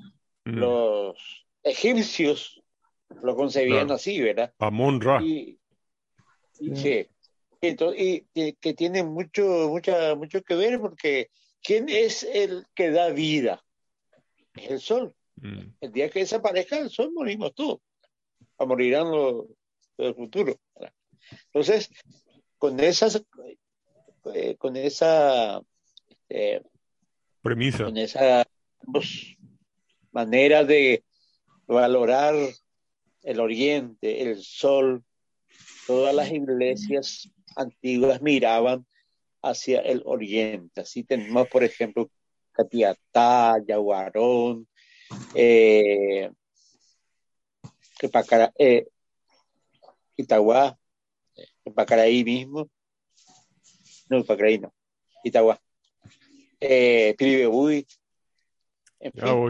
mm. 0.44 0.58
los 0.58 1.46
egipcios 1.62 2.62
lo 3.22 3.34
concebían 3.36 3.86
Claro. 3.86 3.94
así, 3.94 4.20
¿verdad? 4.20 4.52
Amón 4.58 5.00
Ra. 5.00 5.22
Y 5.22 5.58
Y, 6.60 6.76
sí. 6.76 7.06
Entonces, 7.60 8.00
y, 8.00 8.26
y 8.34 8.52
que 8.54 8.74
tiene 8.74 9.02
mucho, 9.02 9.68
mucha, 9.70 10.14
mucho 10.14 10.42
que 10.42 10.54
ver 10.54 10.78
porque 10.80 11.30
¿quién 11.62 11.88
es 11.88 12.22
el 12.22 12.66
que 12.74 12.90
da 12.90 13.08
vida? 13.10 13.64
Es 14.54 14.70
el 14.70 14.80
sol. 14.80 15.14
Mm. 15.36 15.70
El 15.80 15.92
día 15.92 16.10
que 16.10 16.20
desaparezca 16.20 16.78
el 16.78 16.90
sol, 16.90 17.10
morimos 17.12 17.54
todos. 17.54 17.80
O 18.56 18.66
morirán 18.66 19.10
los 19.10 19.46
del 19.98 20.14
futuro. 20.14 20.56
¿verdad? 20.74 20.92
Entonces, 21.46 21.90
con 22.58 22.78
esas, 22.80 23.24
eh, 24.32 24.56
con 24.56 24.76
esa, 24.76 25.60
eh, 26.28 26.62
Premisa. 27.42 27.84
con 27.84 27.96
esa 27.96 28.44
pues, 28.92 29.36
manera 30.12 30.64
de 30.64 31.04
valorar 31.66 32.34
el 33.22 33.40
oriente, 33.40 34.22
el 34.22 34.42
sol, 34.42 35.02
todas 35.86 36.14
las 36.14 36.30
iglesias 36.30 37.30
antiguas 37.56 38.22
miraban 38.22 38.86
hacia 39.42 39.80
el 39.80 40.02
oriente. 40.04 40.82
Así 40.82 41.04
tenemos, 41.04 41.48
por 41.48 41.64
ejemplo, 41.64 42.10
Catiatá, 42.52 43.56
Yaguarón, 43.66 44.68
eh, 45.34 46.30
eh, 48.58 48.86
en 51.64 51.74
Pacaraí 51.74 52.24
mismo, 52.24 52.70
no, 54.08 54.18
en 54.18 54.24
Pacaraí 54.24 54.58
no, 54.58 54.72
Itagua, 55.24 55.58
eh, 56.60 57.14
Piribebuy, 57.18 57.86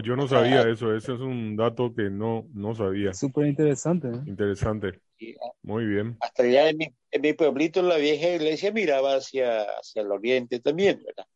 yo 0.02 0.16
no 0.16 0.26
sabía 0.26 0.62
eso. 0.62 0.94
Ese 0.94 1.14
es 1.14 1.20
un 1.20 1.56
dato 1.56 1.94
que 1.94 2.10
no, 2.10 2.46
no 2.54 2.74
sabía. 2.74 3.12
Súper 3.12 3.46
interesante. 3.46 4.08
¿eh? 4.08 4.20
Interesante. 4.26 5.00
y 5.18 5.34
Muy 5.62 5.86
bien. 5.86 6.16
hasta 6.20 6.42
allá 6.42 6.70
en 6.70 6.78
mi, 6.78 6.86
en 7.10 7.22
mi 7.22 7.32
pueblito, 7.32 7.82
la 7.82 7.96
vieja 7.96 8.30
iglesia 8.30 8.72
miraba 8.72 9.16
hacia, 9.16 9.62
hacia 9.62 10.02
el 10.02 10.10
oriente 10.10 10.60
también, 10.60 11.02
¿verdad? 11.04 11.26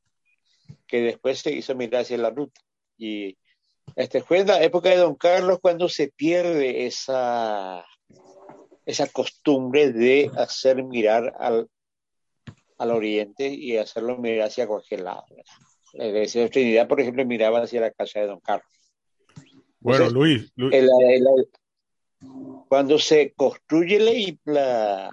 Que 0.87 1.03
después 1.03 1.39
se 1.39 1.53
hizo 1.53 1.75
mirar 1.75 2.03
hacia 2.03 2.19
la 2.19 2.31
ruta. 2.31 2.61
Y 2.97 3.37
este 3.95 4.23
fue 4.23 4.41
en 4.41 4.49
la 4.49 4.63
época 4.63 4.91
de 4.91 4.97
Don 4.97 5.15
Carlos 5.15 5.61
cuando 5.61 5.89
se 5.89 6.09
pierde 6.09 6.87
esa, 6.87 7.85
esa 8.85 9.07
costumbre 9.07 9.93
de 9.93 10.31
hacer 10.37 10.83
mirar 10.83 11.35
al, 11.39 11.69
al 12.79 12.91
oriente 12.93 13.49
y 13.49 13.77
hacerlo 13.77 14.17
mirar 14.19 14.49
hacia 14.49 14.67
cualquier 14.67 15.01
lado. 15.01 15.25
La 15.95 16.07
iglesia 16.07 16.43
de 16.43 16.49
Trinidad, 16.51 16.87
por 16.89 17.01
ejemplo, 17.01 17.25
miraba 17.27 17.63
hacia 17.63 17.81
la 17.81 17.91
casa 17.91 18.21
de 18.21 18.27
Don 18.27 18.41
Carlos. 18.41 18.67
Bueno, 19.81 20.07
Entonces, 20.07 20.13
Luis, 20.13 20.53
Lu- 20.57 20.71
El- 20.71 20.89
el- 21.09 21.49
cuando 22.69 22.99
se 22.99 23.33
construye 23.35 23.99
la, 23.99 24.13
la, 24.53 25.11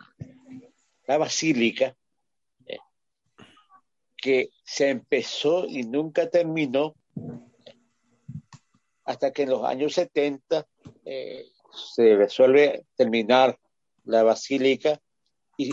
la 1.08 1.18
basílica, 1.18 1.96
eh, 2.66 2.78
que 4.18 4.50
se 4.64 4.90
empezó 4.90 5.66
y 5.68 5.84
nunca 5.84 6.30
terminó, 6.30 6.96
hasta 9.06 9.32
que 9.32 9.44
en 9.44 9.52
los 9.52 9.64
años 9.64 9.94
70 9.94 10.68
eh, 11.06 11.46
se 11.96 12.16
resuelve 12.16 12.86
terminar 12.96 13.58
la 14.04 14.24
basílica 14.24 15.00
y 15.58 15.72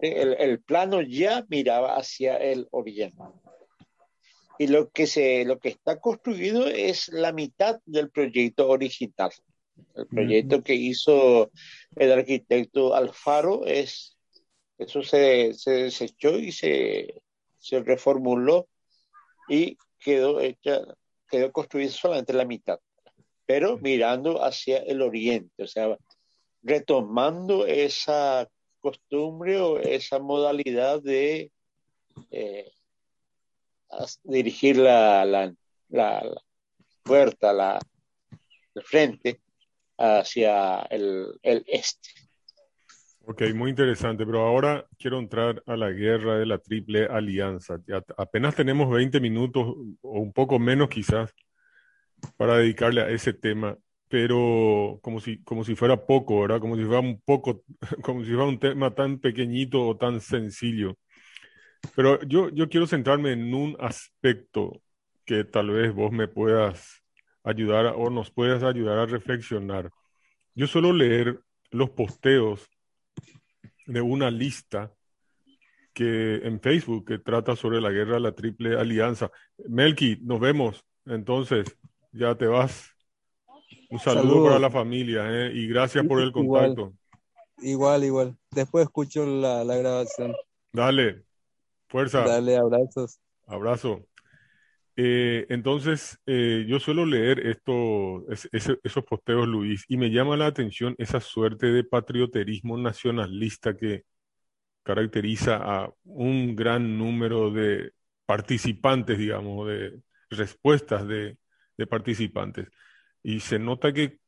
el, 0.00 0.36
el 0.38 0.60
plano 0.60 1.00
ya 1.02 1.46
miraba 1.48 1.96
hacia 1.96 2.36
el 2.36 2.68
oriente. 2.70 3.22
Y 4.58 4.66
lo 4.66 4.90
que, 4.90 5.06
se, 5.06 5.44
lo 5.44 5.58
que 5.58 5.70
está 5.70 6.00
construido 6.00 6.66
es 6.66 7.08
la 7.08 7.32
mitad 7.32 7.80
del 7.86 8.10
proyecto 8.10 8.68
original. 8.68 9.30
El 9.94 10.06
proyecto 10.06 10.62
que 10.62 10.74
hizo 10.74 11.50
el 11.96 12.12
arquitecto 12.12 12.94
Alfaro 12.94 13.64
es, 13.64 14.18
eso 14.76 15.02
se, 15.02 15.54
se 15.54 15.70
desechó 15.70 16.38
y 16.38 16.52
se, 16.52 17.22
se 17.56 17.80
reformuló 17.80 18.68
y 19.48 19.78
quedó 19.98 20.40
hecha, 20.40 20.82
quedó 21.28 21.52
construida 21.52 21.90
solamente 21.90 22.32
la 22.32 22.44
mitad, 22.44 22.80
pero 23.46 23.78
mirando 23.78 24.44
hacia 24.44 24.78
el 24.78 25.02
oriente, 25.02 25.62
o 25.62 25.66
sea, 25.66 25.96
retomando 26.62 27.66
esa 27.66 28.48
costumbre 28.80 29.60
o 29.60 29.78
esa 29.78 30.18
modalidad 30.18 31.02
de 31.02 31.52
eh, 32.30 32.70
dirigir 34.24 34.76
la, 34.76 35.24
la, 35.24 35.52
la, 35.88 36.22
puerta, 37.02 37.52
la, 37.52 37.78
el 38.74 38.82
frente 38.82 39.40
hacia 39.98 40.80
el, 40.82 41.38
el 41.42 41.64
este. 41.66 42.08
ok, 43.26 43.42
muy 43.54 43.70
interesante. 43.70 44.24
Pero 44.24 44.46
ahora 44.46 44.86
quiero 44.98 45.18
entrar 45.18 45.62
a 45.66 45.76
la 45.76 45.90
guerra 45.90 46.38
de 46.38 46.46
la 46.46 46.58
Triple 46.58 47.06
Alianza. 47.06 47.78
Ya 47.86 48.02
apenas 48.16 48.54
tenemos 48.54 48.90
20 48.90 49.20
minutos 49.20 49.66
o 50.02 50.20
un 50.20 50.32
poco 50.32 50.58
menos 50.58 50.88
quizás 50.88 51.34
para 52.36 52.56
dedicarle 52.56 53.02
a 53.02 53.10
ese 53.10 53.32
tema. 53.32 53.76
Pero 54.10 54.98
como 55.02 55.20
si, 55.20 55.42
como 55.44 55.64
si 55.64 55.76
fuera 55.76 56.04
poco, 56.06 56.42
¿verdad? 56.42 56.60
Como 56.60 56.76
si 56.76 56.84
fuera 56.84 57.00
un 57.00 57.20
poco, 57.22 57.64
como 58.02 58.24
si 58.24 58.30
fuera 58.30 58.44
un 58.44 58.58
tema 58.58 58.94
tan 58.94 59.18
pequeñito 59.20 59.86
o 59.86 59.96
tan 59.96 60.20
sencillo. 60.20 60.98
Pero 61.96 62.22
yo, 62.24 62.50
yo 62.50 62.68
quiero 62.68 62.86
centrarme 62.86 63.32
en 63.32 63.54
un 63.54 63.76
aspecto 63.80 64.82
que 65.24 65.44
tal 65.44 65.70
vez 65.70 65.94
vos 65.94 66.12
me 66.12 66.28
puedas 66.28 67.02
ayudar 67.44 67.94
o 67.96 68.10
nos 68.10 68.30
puedas 68.30 68.62
ayudar 68.64 68.98
a 68.98 69.06
reflexionar. 69.06 69.90
Yo 70.54 70.66
suelo 70.66 70.92
leer 70.92 71.40
los 71.70 71.90
posteos 71.90 72.68
de 73.86 74.00
una 74.00 74.30
lista 74.30 74.92
que 75.92 76.36
en 76.46 76.60
Facebook 76.60 77.06
que 77.06 77.18
trata 77.18 77.56
sobre 77.56 77.80
la 77.80 77.90
guerra 77.90 78.14
de 78.14 78.20
la 78.20 78.32
Triple 78.32 78.78
Alianza. 78.78 79.30
Melky, 79.68 80.18
nos 80.22 80.40
vemos. 80.40 80.84
Entonces, 81.06 81.76
ya 82.12 82.34
te 82.36 82.46
vas. 82.46 82.90
Un 83.90 83.98
saludo 83.98 84.44
para 84.44 84.58
la 84.58 84.70
familia, 84.70 85.24
¿eh? 85.28 85.52
Y 85.54 85.66
gracias 85.66 86.06
por 86.06 86.20
el 86.22 86.32
contacto. 86.32 86.94
Igual, 87.58 88.04
igual. 88.04 88.36
Después 88.50 88.84
escucho 88.84 89.26
la, 89.26 89.64
la 89.64 89.76
grabación. 89.76 90.34
Dale, 90.72 91.24
fuerza. 91.88 92.20
Dale 92.22 92.56
abrazos. 92.56 93.20
Abrazo. 93.46 94.06
Eh, 94.96 95.46
entonces, 95.48 96.18
eh, 96.26 96.64
yo 96.68 96.78
suelo 96.78 97.04
leer 97.06 97.46
esto, 97.46 98.28
es- 98.30 98.48
esos 98.52 99.04
posteos, 99.04 99.46
Luis, 99.48 99.84
y 99.88 99.96
me 99.96 100.10
llama 100.10 100.36
la 100.36 100.46
atención 100.46 100.94
esa 100.98 101.20
suerte 101.20 101.66
de 101.66 101.84
patrioterismo 101.84 102.76
nacionalista 102.78 103.76
que 103.76 104.04
caracteriza 104.82 105.56
a 105.56 105.92
un 106.04 106.54
gran 106.54 106.96
número 106.98 107.50
de 107.50 107.92
participantes, 108.26 109.18
digamos, 109.18 109.66
de 109.68 110.00
respuestas 110.30 111.06
de, 111.06 111.36
de 111.76 111.86
participantes. 111.86 112.68
Y 113.22 113.40
se 113.40 113.58
nota 113.58 113.92
que 113.92 114.18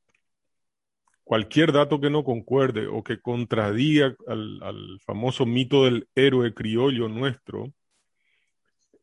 cualquier 1.24 1.72
dato 1.72 2.00
que 2.00 2.10
no 2.10 2.24
concuerde 2.24 2.86
o 2.86 3.02
que 3.02 3.20
contradiga 3.20 4.14
al, 4.26 4.98
famoso 5.06 5.46
mito 5.46 5.84
del 5.84 6.08
héroe 6.14 6.52
criollo 6.54 7.08
nuestro, 7.08 7.72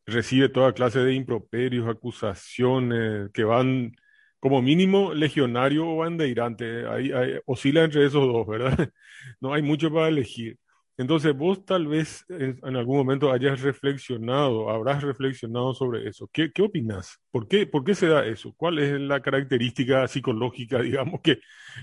recibe 0.06 0.48
toda 0.48 0.72
clase 0.72 1.00
de 1.00 1.14
improperios, 1.14 1.88
acusaciones 1.88 3.30
que 3.32 3.44
van 3.44 3.92
como 4.40 4.62
mínimo 4.62 5.12
legionario 5.14 5.88
o 5.88 5.96
bandeirante. 5.98 6.86
Ahí 6.88 7.10
oscila 7.46 7.84
entre 7.84 8.06
esos 8.06 8.26
dos, 8.26 8.46
¿verdad? 8.46 8.76
No 9.40 9.52
hay 9.52 9.62
mucho 9.62 9.92
para 9.92 10.08
elegir. 10.08 10.58
Entonces, 11.00 11.34
vos 11.34 11.64
tal 11.64 11.86
vez 11.86 12.26
en, 12.28 12.60
en 12.62 12.76
algún 12.76 12.98
momento 12.98 13.32
hayas 13.32 13.62
reflexionado, 13.62 14.68
habrás 14.68 15.02
reflexionado 15.02 15.72
sobre 15.72 16.06
eso. 16.06 16.28
¿Qué, 16.30 16.52
qué 16.52 16.60
opinas? 16.60 17.18
¿Por 17.30 17.48
qué, 17.48 17.66
por 17.66 17.84
qué 17.84 17.94
se 17.94 18.06
da 18.06 18.26
eso? 18.26 18.52
¿Cuál 18.54 18.78
es 18.80 19.00
la 19.00 19.22
característica 19.22 20.06
psicológica, 20.06 20.78
digamos, 20.82 21.22
que, 21.22 21.38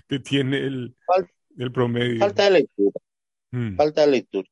que 0.07 0.19
tiene 0.19 0.57
el, 0.59 0.95
promedio? 1.73 2.19
Falta 2.19 2.43
de 2.43 2.51
lectura, 2.51 3.01
Mm, 3.49 3.75
falta 3.75 4.01
de 4.01 4.07
lectura. 4.07 4.49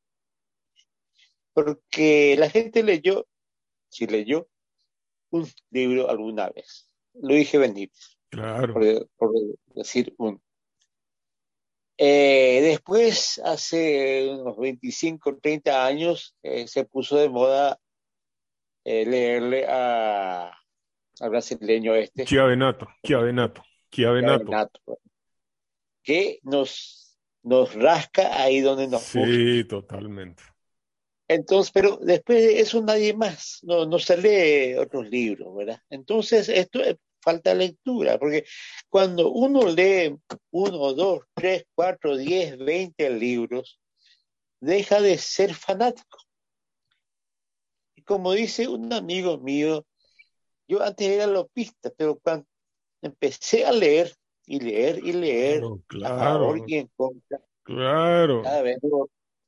Porque 1.52 2.34
la 2.36 2.50
gente 2.50 2.82
leyó, 2.82 3.28
si 3.88 4.08
leyó, 4.08 4.48
un 5.30 5.46
libro 5.70 6.10
alguna 6.10 6.50
vez. 6.50 6.90
Luis 7.14 7.52
G. 7.52 7.60
Benítez, 7.60 8.18
claro. 8.30 8.74
por, 8.74 9.08
por 9.16 9.32
decir 9.76 10.12
un. 10.18 10.42
Eh, 11.98 12.60
después, 12.62 13.40
hace 13.44 14.28
unos 14.28 14.58
25, 14.58 15.38
30 15.38 15.86
años, 15.86 16.36
eh, 16.42 16.68
se 16.68 16.84
puso 16.84 17.16
de 17.16 17.30
moda 17.30 17.78
eh, 18.84 19.06
leerle 19.06 19.66
a, 19.66 20.52
al 21.20 21.30
brasileño 21.30 21.94
este, 21.94 22.24
Chiavenato, 22.24 22.86
Chiavenato, 23.02 23.62
Chiavenato. 23.90 24.44
Renato, 24.44 24.80
que 26.02 26.38
nos, 26.42 27.18
nos 27.42 27.74
rasca 27.74 28.42
ahí 28.42 28.60
donde 28.60 28.88
nos. 28.88 29.02
Sí, 29.02 29.64
totalmente. 29.64 30.42
Entonces, 31.28 31.72
pero 31.72 31.96
después 31.96 32.44
de 32.44 32.60
eso 32.60 32.82
nadie 32.82 33.14
más, 33.14 33.58
no, 33.62 33.86
no 33.86 33.98
se 33.98 34.16
lee 34.16 34.74
otros 34.78 35.08
libros, 35.08 35.56
¿verdad? 35.56 35.80
Entonces, 35.90 36.48
esto 36.48 36.80
es 36.80 36.96
falta 37.26 37.52
lectura, 37.54 38.18
porque 38.20 38.44
cuando 38.88 39.32
uno 39.32 39.66
lee 39.66 40.16
uno, 40.52 40.94
dos, 40.94 41.24
tres, 41.34 41.64
cuatro, 41.74 42.16
diez, 42.16 42.56
veinte 42.56 43.10
libros, 43.10 43.80
deja 44.60 45.00
de 45.00 45.18
ser 45.18 45.52
fanático. 45.52 46.18
Y 47.96 48.02
como 48.02 48.30
dice 48.32 48.68
un 48.68 48.92
amigo 48.92 49.38
mío, 49.38 49.84
yo 50.68 50.80
antes 50.80 51.08
era 51.08 51.26
lopista, 51.26 51.90
pero 51.96 52.16
cuando 52.20 52.46
empecé 53.02 53.64
a 53.66 53.72
leer 53.72 54.14
y 54.46 54.60
leer 54.60 55.04
y 55.04 55.12
leer 55.12 55.62
Claro, 55.88 56.14
a 56.14 56.18
favor 56.24 56.56
claro, 56.58 56.64
y 56.68 56.74
en 56.76 56.90
contra, 56.94 57.40
claro. 57.64 58.42
cada 58.42 58.62
vez 58.62 58.78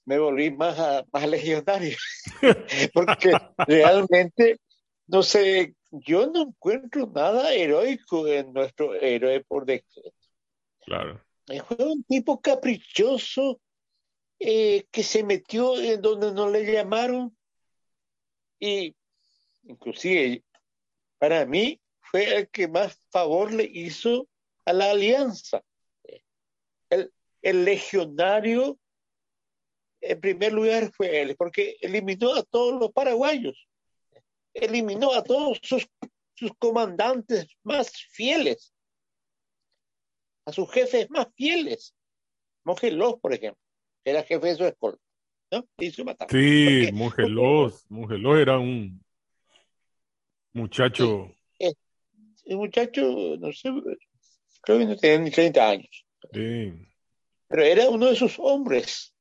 me 0.04 0.18
volví 0.18 0.50
más, 0.50 0.76
a- 0.80 1.04
más 1.12 1.28
legionario, 1.28 1.96
porque 2.92 3.38
realmente, 3.68 4.58
no 5.06 5.22
sé, 5.22 5.74
yo 5.90 6.26
no 6.26 6.42
encuentro 6.42 7.06
nada 7.06 7.52
heroico 7.54 8.26
en 8.26 8.52
nuestro 8.52 8.94
héroe 8.94 9.44
por 9.44 9.64
decreto. 9.64 10.12
Claro. 10.80 11.22
Eh, 11.48 11.60
Fue 11.62 11.76
un 11.84 12.02
tipo 12.04 12.40
caprichoso 12.40 13.60
eh, 14.38 14.86
que 14.90 15.02
se 15.02 15.24
metió 15.24 15.80
en 15.80 16.00
donde 16.00 16.32
no 16.32 16.50
le 16.50 16.70
llamaron 16.70 17.36
y 18.60 18.94
inclusive 19.64 20.44
para 21.18 21.44
mí 21.46 21.80
fue 22.00 22.36
el 22.36 22.48
que 22.48 22.68
más 22.68 22.98
favor 23.10 23.52
le 23.52 23.64
hizo 23.64 24.28
a 24.64 24.72
la 24.72 24.90
alianza. 24.90 25.62
El, 26.90 27.12
el 27.42 27.64
legionario, 27.64 28.78
en 30.00 30.20
primer 30.20 30.52
lugar, 30.52 30.90
fue 30.92 31.20
él, 31.20 31.36
porque 31.36 31.76
eliminó 31.80 32.34
a 32.34 32.42
todos 32.44 32.80
los 32.80 32.92
paraguayos, 32.92 33.67
eliminó 34.54 35.12
a 35.14 35.22
todos 35.22 35.58
sus, 35.62 35.88
sus 36.34 36.52
comandantes 36.58 37.46
más 37.62 37.92
fieles, 38.10 38.74
a 40.46 40.52
sus 40.52 40.70
jefes 40.70 41.10
más 41.10 41.28
fieles. 41.34 41.94
Mogelos, 42.64 43.16
por 43.20 43.32
ejemplo, 43.32 43.62
era 44.04 44.22
jefe 44.22 44.48
de 44.48 44.56
su 44.56 44.64
escolta, 44.64 45.02
¿no? 45.50 45.66
Hizo 45.78 46.04
matar. 46.04 46.28
Sí, 46.30 46.90
Mongelos. 46.92 47.84
Mongelos 47.88 48.38
era 48.38 48.58
un 48.58 49.02
muchacho. 50.52 51.32
El 51.58 52.56
muchacho, 52.56 53.02
no 53.38 53.52
sé, 53.52 53.68
creo 54.62 54.78
que 54.78 54.86
no 54.86 54.96
tenía 54.96 55.18
ni 55.18 55.30
30 55.30 55.68
años. 55.68 56.06
Sí, 56.32 56.72
pero 57.48 57.62
era 57.62 57.88
uno 57.88 58.06
de 58.06 58.16
sus 58.16 58.38
hombres 58.38 59.14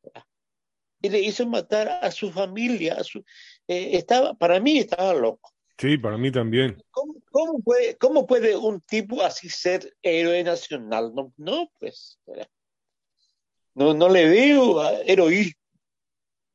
y 1.02 1.10
le 1.10 1.22
hizo 1.22 1.48
matar 1.48 1.88
a 2.02 2.12
su 2.12 2.32
familia, 2.32 2.96
a 2.96 3.04
su, 3.04 3.24
eh, 3.68 3.92
estaba, 3.94 4.34
para 4.34 4.60
mí 4.60 4.80
estaba 4.80 5.14
loco. 5.14 5.52
sí, 5.78 5.98
para 5.98 6.18
mí 6.18 6.32
también. 6.32 6.82
¿Cómo, 6.92 7.16
cómo 7.32 7.60
puede, 7.60 7.98
¿Cómo 7.98 8.26
puede 8.26 8.56
un 8.56 8.82
tipo 8.82 9.22
así 9.22 9.50
ser 9.50 9.96
héroe 10.02 10.44
nacional? 10.44 11.14
No, 11.14 11.34
no 11.38 11.70
pues, 11.80 12.20
no, 13.76 13.94
no 13.94 14.10
le 14.10 14.28
veo 14.28 14.80
a 14.80 14.94
heroísmo. 15.02 15.60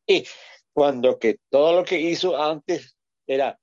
Y 0.07 0.27
cuando 0.73 1.19
que 1.19 1.39
todo 1.51 1.77
lo 1.77 1.85
que 1.85 2.01
hizo 2.01 2.37
antes 2.37 2.97
era 3.27 3.59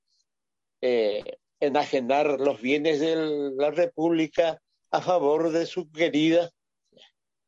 eh, 0.80 1.36
enajenar 1.60 2.40
los 2.40 2.60
bienes 2.60 3.00
de 3.00 3.52
la 3.56 3.70
República 3.70 4.60
a 4.90 5.02
favor 5.02 5.50
de 5.50 5.66
su 5.66 5.90
querida 5.90 6.50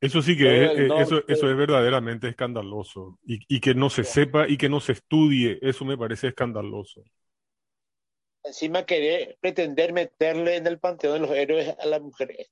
Eso 0.03 0.21
sí 0.21 0.37
que 0.37 0.65
es, 0.65 0.71
eh, 0.79 0.89
eso, 0.99 1.23
eso 1.29 1.49
es 1.51 1.57
verdaderamente 1.57 2.29
escandaloso. 2.29 3.19
Y, 3.25 3.39
y 3.49 3.61
que 3.61 3.73
no 3.75 3.89
se 3.89 4.03
sepa 4.05 4.49
y 4.49 4.57
que 4.59 4.69
no 4.69 4.81
se 4.81 4.93
estudie, 4.93 5.59
eso 5.63 5.85
me 5.85 5.97
parece 5.97 6.29
escandaloso. 6.29 7.03
encima 8.45 8.85
querer 8.85 9.39
pretender 9.41 9.93
meterle 9.93 10.57
en 10.57 10.67
el 10.67 10.81
panteón 10.81 11.15
de 11.15 11.21
los 11.21 11.31
héroes 11.31 11.77
a 11.79 11.87
las 11.87 12.01
mujeres, 12.03 12.51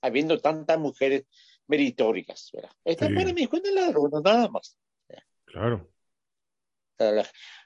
habiendo 0.00 0.40
tantas 0.40 0.78
mujeres 0.80 1.24
meritónicas. 1.68 2.50
¿verdad? 2.52 2.72
Esta 2.84 3.06
Sí. 3.06 3.14
para 3.14 3.32
mí 3.32 3.46
fue 3.46 3.60
una 3.60 3.70
ladrona, 3.80 4.20
nada 4.20 4.48
más. 4.48 4.76
Claro. 5.44 5.88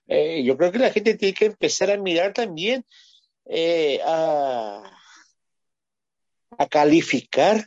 Eh, 0.07 0.45
yo 0.45 0.57
creo 0.59 0.71
que 0.71 0.79
la 0.79 0.91
gente 0.91 1.15
tiene 1.15 1.35
que 1.35 1.47
empezar 1.47 1.91
a 1.91 1.97
mirar 1.97 2.33
también 2.35 2.85
eh, 3.47 4.01
a, 4.05 4.83
a 6.59 6.67
calificar 6.69 7.67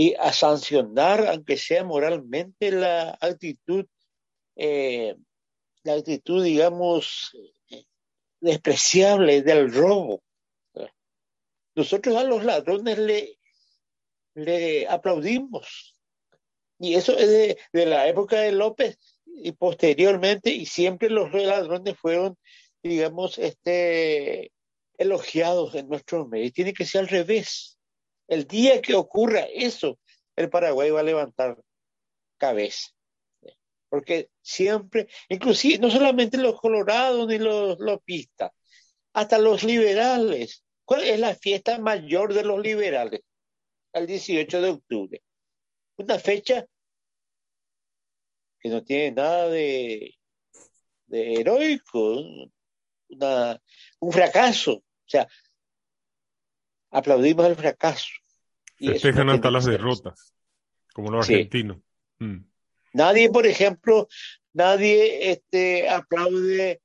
y 0.00 0.14
a 0.14 0.32
sancionar, 0.32 1.26
aunque 1.26 1.56
sea 1.56 1.82
moralmente, 1.82 2.70
la 2.70 3.18
actitud, 3.20 3.84
eh, 4.54 5.16
la 5.82 5.94
actitud, 5.94 6.44
digamos, 6.44 7.36
despreciable 8.40 9.42
del 9.42 9.74
robo. 9.74 10.22
Nosotros 11.74 12.14
a 12.14 12.22
los 12.22 12.44
ladrones 12.44 12.96
le, 12.96 13.38
le 14.34 14.86
aplaudimos. 14.86 15.96
Y 16.78 16.94
eso 16.94 17.18
es 17.18 17.58
de, 17.72 17.86
la 17.86 18.06
época 18.06 18.40
de 18.40 18.52
López 18.52 18.98
y 19.26 19.50
posteriormente, 19.50 20.50
y 20.50 20.64
siempre 20.66 21.10
los 21.10 21.32
ladrones 21.32 21.98
fueron, 21.98 22.38
digamos, 22.84 23.36
este, 23.38 24.52
elogiados 24.96 25.74
en 25.74 25.88
nuestro 25.88 26.28
medio. 26.28 26.52
Tiene 26.52 26.72
que 26.72 26.84
ser 26.84 27.00
al 27.00 27.08
revés. 27.08 27.77
El 28.28 28.46
día 28.46 28.80
que 28.80 28.94
ocurra 28.94 29.40
eso, 29.40 29.98
el 30.36 30.50
Paraguay 30.50 30.90
va 30.90 31.00
a 31.00 31.04
levantar 31.04 31.58
cabeza. 32.36 32.90
Porque 33.88 34.30
siempre, 34.42 35.08
inclusive, 35.28 35.78
no 35.78 35.90
solamente 35.90 36.36
los 36.36 36.60
colorados 36.60 37.26
ni 37.26 37.38
los 37.38 37.78
lopistas, 37.80 38.52
hasta 39.14 39.38
los 39.38 39.64
liberales. 39.64 40.62
¿Cuál 40.84 41.04
es 41.04 41.18
la 41.18 41.34
fiesta 41.34 41.78
mayor 41.78 42.34
de 42.34 42.44
los 42.44 42.60
liberales? 42.60 43.20
El 43.92 44.06
18 44.06 44.60
de 44.60 44.68
octubre. 44.68 45.22
Una 45.96 46.18
fecha 46.18 46.66
que 48.60 48.68
no 48.68 48.84
tiene 48.84 49.12
nada 49.12 49.48
de, 49.48 50.14
heroico, 51.10 52.22
un 54.00 54.12
fracaso. 54.12 54.74
O 54.74 55.10
sea, 55.10 55.26
aplaudimos 56.90 57.46
el 57.46 57.56
fracaso. 57.56 58.08
Y 58.78 58.88
Festejan 58.88 59.26
no 59.26 59.32
hasta 59.32 59.50
las 59.50 59.64
derrotas, 59.64 60.34
como 60.94 61.10
los 61.10 61.26
Sí. 61.26 61.34
argentinos. 61.34 61.78
Mm. 62.18 62.38
Nadie, 62.92 63.30
por 63.30 63.46
ejemplo, 63.46 64.08
nadie 64.52 65.30
este, 65.30 65.88
aplaude 65.88 66.80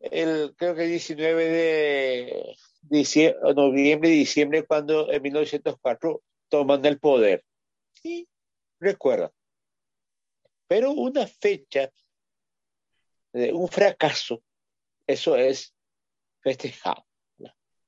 el, 0.00 0.54
creo 0.56 0.74
que 0.74 0.84
el 0.84 0.90
19 0.90 1.44
de 1.44 2.56
diciembre, 2.82 3.54
noviembre 3.54 4.10
diciembre, 4.10 4.64
cuando 4.64 5.10
en 5.10 5.22
1904 5.22 6.22
toman 6.48 6.84
el 6.84 6.98
poder. 6.98 7.44
Sí, 7.92 8.28
recuerda. 8.78 9.30
Pero 10.66 10.92
una 10.92 11.26
fecha 11.26 11.90
de 13.32 13.52
un 13.52 13.68
fracaso, 13.68 14.42
eso 15.06 15.36
es 15.36 15.74
festejado. 16.40 17.04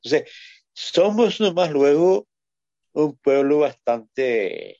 Entonces, 0.02 0.30
somos 0.72 1.40
nomás 1.40 1.70
luego 1.70 2.26
un 2.92 3.16
pueblo 3.16 3.60
bastante 3.60 4.78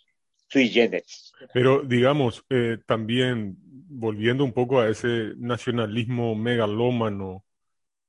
sui 0.48 0.68
generis. 0.68 1.32
Pero 1.54 1.82
digamos, 1.82 2.44
eh, 2.50 2.78
también 2.86 3.56
volviendo 3.58 4.44
un 4.44 4.52
poco 4.52 4.80
a 4.80 4.88
ese 4.88 5.32
nacionalismo 5.36 6.34
megalómano, 6.34 7.44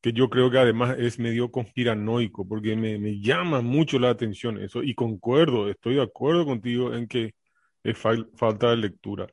que 0.01 0.13
yo 0.13 0.29
creo 0.29 0.51
que 0.51 0.57
además 0.59 0.97
es 0.99 1.19
medio 1.19 1.51
conspiranoico, 1.51 2.47
porque 2.47 2.75
me, 2.75 2.97
me 2.99 3.21
llama 3.21 3.61
mucho 3.61 3.99
la 3.99 4.09
atención 4.09 4.61
eso, 4.61 4.83
y 4.83 4.95
concuerdo, 4.95 5.69
estoy 5.69 5.95
de 5.95 6.03
acuerdo 6.03 6.45
contigo 6.45 6.93
en 6.93 7.07
que 7.07 7.33
es 7.83 7.97
fal- 7.97 8.29
falta 8.35 8.69
de 8.71 8.77
lectura. 8.77 9.27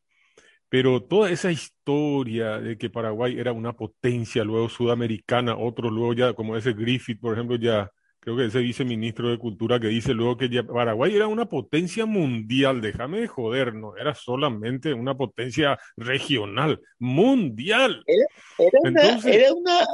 Pero 0.68 1.02
toda 1.02 1.30
esa 1.30 1.50
historia 1.52 2.58
de 2.60 2.78
que 2.78 2.90
Paraguay 2.90 3.38
era 3.38 3.52
una 3.52 3.72
potencia, 3.74 4.44
luego 4.44 4.68
sudamericana, 4.68 5.56
otros 5.56 5.92
luego 5.92 6.14
ya, 6.14 6.34
como 6.34 6.56
ese 6.56 6.72
Griffith, 6.74 7.20
por 7.20 7.34
ejemplo, 7.34 7.56
ya 7.56 7.90
creo 8.20 8.37
que 8.37 8.44
ese 8.46 8.61
viceministro 8.61 9.30
de 9.30 9.38
Cultura 9.38 9.80
que 9.80 9.87
dice 9.88 10.12
luego 10.14 10.37
que 10.37 10.48
ya 10.48 10.62
Paraguay 10.62 11.14
era 11.16 11.26
una 11.26 11.46
potencia 11.48 12.04
mundial, 12.06 12.80
déjame 12.80 13.20
de 13.20 13.26
joder, 13.28 13.74
no 13.74 13.96
era 13.96 14.14
solamente 14.14 14.92
una 14.92 15.16
potencia 15.16 15.78
regional, 15.96 16.80
mundial. 16.98 18.04
Era, 18.06 18.78
Entonces- 18.85 19.35
era 19.35 19.54
una, 19.54 19.87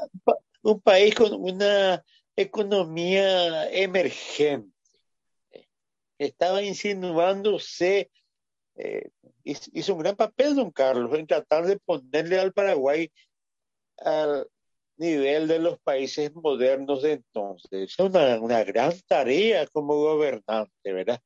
un 0.62 0.80
país 0.80 1.14
con 1.14 1.32
una 1.34 2.02
economía 2.34 3.70
emergente. 3.70 4.72
Estaba 6.18 6.62
insinuándose, 6.62 8.10
eh, 8.76 9.10
hiz- 9.44 9.70
hizo 9.72 9.94
un 9.94 10.00
gran 10.00 10.16
papel 10.16 10.54
don 10.54 10.70
Carlos 10.70 11.12
en 11.18 11.26
tratar 11.26 11.66
de 11.66 11.78
ponerle 11.78 12.38
al 12.40 12.52
Paraguay 12.52 13.10
al 13.98 14.46
nivel 14.96 15.48
de 15.48 15.58
los 15.58 15.78
países 15.80 16.34
modernos 16.34 17.02
de 17.02 17.12
entonces. 17.12 17.90
Es 17.92 17.98
una, 17.98 18.40
una 18.40 18.64
gran 18.64 18.92
tarea 19.06 19.66
como 19.68 19.94
gobernante, 19.96 20.92
¿verdad? 20.92 21.20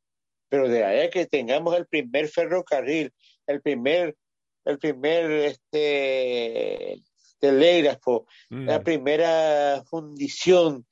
Pero 0.49 0.69
de 0.69 0.85
ahí 0.85 1.01
a 1.07 1.11
que 1.11 1.27
tengamos 1.27 1.77
el 1.77 1.87
primer 1.87 2.29
ferrocarril, 2.29 3.13
el 3.47 3.61
primer, 3.63 4.17
el 4.65 4.79
primer 4.79 5.31
este, 5.31 7.03
telégrafo, 7.39 8.27
Mm. 8.51 8.67
la 8.67 8.83
primera 8.83 9.83
fundición, 9.89 10.85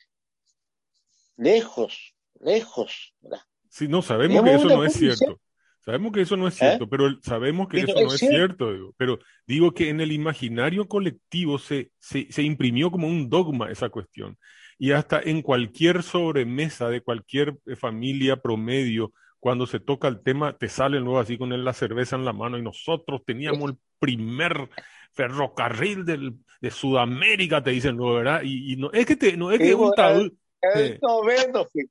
lejos, 1.37 2.15
lejos. 2.41 3.15
¿verdad? 3.21 3.41
Sí, 3.69 3.89
no, 3.89 4.01
sabemos 4.03 4.43
que 4.45 4.55
eso 4.55 4.65
no 4.67 4.85
es 4.85 4.93
cierto. 4.95 5.41
Sabemos 5.89 6.13
que 6.13 6.21
eso 6.21 6.37
no 6.37 6.47
es 6.47 6.55
¿Eh? 6.57 6.59
cierto, 6.59 6.87
pero 6.87 7.19
sabemos 7.23 7.67
que 7.67 7.81
eso 7.81 7.95
no 7.95 8.13
es 8.13 8.21
cierto. 8.21 8.75
digo. 8.75 8.95
Pero 8.99 9.19
digo 9.47 9.73
que 9.73 9.89
en 9.89 10.03
el 10.03 10.13
imaginario 10.13 10.87
colectivo 10.87 11.59
se, 11.59 11.93
se, 11.99 12.31
se 12.31 12.43
imprimió 12.43 12.91
como 12.91 13.09
un 13.09 13.31
dogma 13.31 13.71
esa 13.71 13.89
cuestión. 13.89 14.37
Y 14.77 14.93
hasta 14.93 15.19
en 15.19 15.41
cualquier 15.41 16.03
sobremesa 16.03 16.91
de 16.91 17.01
cualquier 17.01 17.57
eh, 17.65 17.75
familia 17.75 18.37
promedio, 18.37 19.15
cuando 19.41 19.67
se 19.67 19.81
toca 19.81 20.09
el 20.09 20.23
tema, 20.23 20.59
te 20.59 20.69
salen 20.69 21.05
luego 21.05 21.21
así 21.21 21.39
con 21.39 21.65
la 21.65 21.73
cerveza 21.73 22.17
en 22.17 22.27
la 22.27 22.35
mano 22.35 22.59
y 22.59 22.63
nosotros 22.63 23.23
teníamos 23.25 23.71
el 23.71 23.79
primer 23.99 24.69
ferrocarril 25.15 26.05
del, 26.05 26.35
de 26.61 26.71
Sudamérica, 26.71 27.63
te 27.65 27.71
dicen 27.71 27.97
luego, 27.97 28.17
¿verdad? 28.17 28.43
Y, 28.45 28.75
y 28.75 28.77
no 28.77 28.93
es 28.93 29.07
que 29.07 29.17
te, 29.17 29.39
no 29.39 29.51
es 29.53 29.59
que 29.59 29.71
es 29.71 29.75
un 29.75 29.95
tabú. 29.95 30.37
El 30.61 30.99
noveno, 31.01 31.65
fui, 31.65 31.89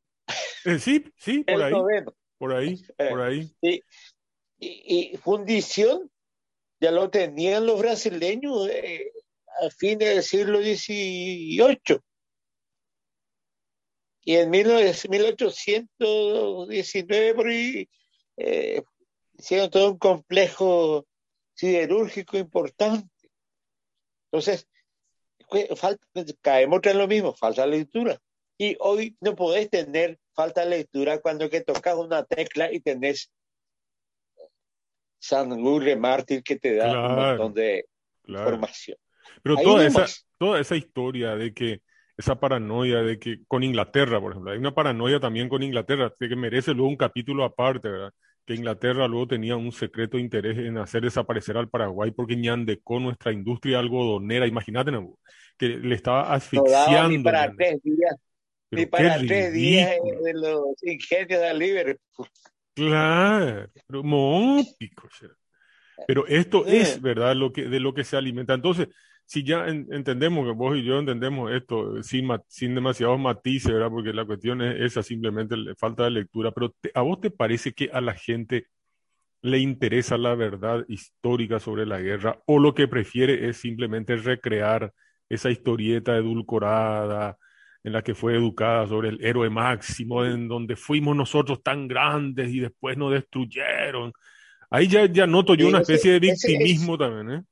Eh, 0.65 0.77
sí, 0.77 1.03
sí, 1.15 1.43
por 1.43 1.55
el 1.55 1.61
ahí, 1.63 1.71
noveno. 1.71 2.13
Por 2.37 2.53
ahí, 2.53 2.81
por 2.97 3.21
ahí. 3.21 3.49
Y, 4.59 5.15
fundición 5.17 6.09
ya 6.79 6.89
lo 6.89 7.11
tenían 7.11 7.67
los 7.67 7.77
brasileños 7.79 8.67
eh, 8.69 9.11
a 9.61 9.69
fines 9.69 10.09
del 10.09 10.23
siglo 10.23 10.59
XVIII. 10.59 11.99
Y 14.21 14.35
en 14.35 14.51
19- 14.51 15.09
1819 15.09 17.35
por 17.35 17.47
ahí 17.47 17.87
eh, 18.37 18.81
hicieron 19.37 19.69
todo 19.69 19.91
un 19.91 19.99
complejo 19.99 21.05
siderúrgico 21.53 22.35
importante. 22.37 23.29
Entonces, 24.31 24.67
caemos 26.41 26.81
en 26.83 26.97
lo 26.97 27.07
mismo, 27.07 27.33
falta 27.33 27.65
lectura. 27.65 28.19
Y 28.57 28.75
hoy 28.79 29.15
no 29.21 29.35
podés 29.35 29.69
tener 29.69 30.19
falta 30.37 30.61
de 30.61 30.69
lectura 30.69 31.19
cuando 31.19 31.49
que 31.49 31.61
tocas 31.61 31.95
una 31.95 32.23
tecla 32.23 32.71
y 32.71 32.79
tenés 32.79 33.31
San 35.19 35.49
Google 35.49 35.95
Mártir 35.95 36.43
que 36.43 36.57
te 36.57 36.75
da 36.75 36.85
un 36.85 36.91
Claro, 36.91 37.15
montón 37.15 37.53
de 37.55 37.85
Claro. 38.23 38.45
información. 38.45 38.97
Pero 39.41 39.57
Ahí 39.57 39.63
toda 39.65 39.85
esa, 39.87 40.05
toda 40.37 40.59
esa 40.59 40.75
historia 40.75 41.35
de 41.35 41.53
que, 41.53 41.81
esa 42.15 42.39
paranoia 42.39 43.01
de 43.01 43.17
que 43.17 43.39
con 43.47 43.63
Inglaterra, 43.63 44.21
por 44.21 44.31
ejemplo, 44.31 44.51
hay 44.51 44.59
una 44.59 44.75
paranoia 44.75 45.19
también 45.19 45.49
con 45.49 45.63
Inglaterra, 45.63 46.13
que 46.19 46.35
merece 46.35 46.73
luego 46.73 46.89
un 46.89 46.97
capítulo 46.97 47.43
aparte, 47.43 47.89
¿verdad? 47.89 48.13
Que 48.45 48.53
Inglaterra 48.53 49.07
luego 49.07 49.27
tenía 49.27 49.55
un 49.55 49.71
secreto 49.71 50.17
interés 50.19 50.57
en 50.57 50.77
hacer 50.77 51.01
desaparecer 51.01 51.57
al 51.57 51.69
Paraguay 51.69 52.11
porque 52.11 52.35
ñandecó 52.35 52.99
nuestra 52.99 53.31
industria 53.31 53.79
algodonera, 53.79 54.45
imagínate, 54.47 54.91
que 55.57 55.67
le 55.69 55.95
estaba 55.95 56.21
No 56.21 56.27
daba 56.27 56.37
ni 56.37 56.37
asfixiando. 56.37 57.23
para 57.23 57.47
ñande. 57.47 57.65
tres 57.65 57.83
días, 57.83 58.15
Pero 58.69 58.81
qué 58.81 58.87
para 58.87 59.17
tres 59.19 59.53
días 59.53 59.91
eh, 59.91 59.99
de 60.23 60.33
los 60.33 60.83
ingenios 60.83 61.41
de 61.41 61.53
Liverpool. 61.53 62.27
Claro, 62.73 63.69
pero 63.87 64.03
mópico, 64.03 65.07
che. 65.09 65.27
Pero 66.07 66.27
esto 66.27 66.65
Eh. 66.67 66.81
es, 66.81 67.01
¿verdad? 67.01 67.35
Lo 67.35 67.51
que, 67.51 67.63
de 67.63 67.79
lo 67.79 67.93
que 67.93 68.03
se 68.03 68.17
alimenta. 68.17 68.53
Entonces, 68.53 68.87
si 69.25 69.43
ya 69.43 69.67
en- 69.67 69.87
entendemos 69.91 70.45
que 70.45 70.51
vos 70.53 70.77
y 70.77 70.83
yo 70.83 70.99
entendemos 70.99 71.51
esto 71.51 71.97
eh, 71.97 72.03
sin, 72.03 72.27
sin 72.47 72.75
demasiados 72.75 73.19
matices, 73.19 73.73
¿verdad? 73.73 73.89
Porque 73.89 74.13
la 74.13 74.25
cuestión 74.25 74.61
es 74.61 74.79
esa, 74.79 75.01
simplemente 75.01 75.57
le- 75.57 75.75
falta 75.75 76.03
de 76.03 76.11
lectura. 76.11 76.51
Pero 76.51 76.75
te- 76.79 76.91
¿a 76.93 77.01
vos 77.01 77.19
te 77.19 77.31
parece 77.31 77.73
que 77.73 77.89
a 77.91 77.99
la 77.99 78.13
gente 78.13 78.67
le 79.41 79.59
interesa 79.59 80.17
la 80.17 80.35
verdad 80.35 80.85
histórica 80.87 81.59
sobre 81.59 81.85
la 81.85 81.99
guerra 81.99 82.39
o 82.45 82.59
lo 82.59 82.73
que 82.73 82.87
prefiere 82.87 83.47
es 83.49 83.57
simplemente 83.57 84.15
recrear 84.17 84.91
esa 85.29 85.49
historieta 85.51 86.15
edulcorada 86.15 87.37
en 87.83 87.93
la 87.93 88.01
que 88.01 88.15
fue 88.15 88.35
educada 88.35 88.87
sobre 88.87 89.09
el 89.09 89.23
héroe 89.23 89.49
máximo, 89.49 90.25
en 90.25 90.47
donde 90.47 90.75
fuimos 90.75 91.15
nosotros 91.15 91.61
tan 91.63 91.87
grandes 91.87 92.49
y 92.49 92.59
después 92.59 92.97
nos 92.97 93.13
destruyeron? 93.13 94.11
Ahí 94.69 94.87
ya, 94.87 95.05
ya 95.05 95.25
noto 95.25 95.55
yo 95.55 95.67
una 95.67 95.79
especie 95.81 96.19
de 96.19 96.27
es- 96.27 96.41
victimismo 96.41 96.97
también, 96.97 97.39
¿eh? 97.39 97.43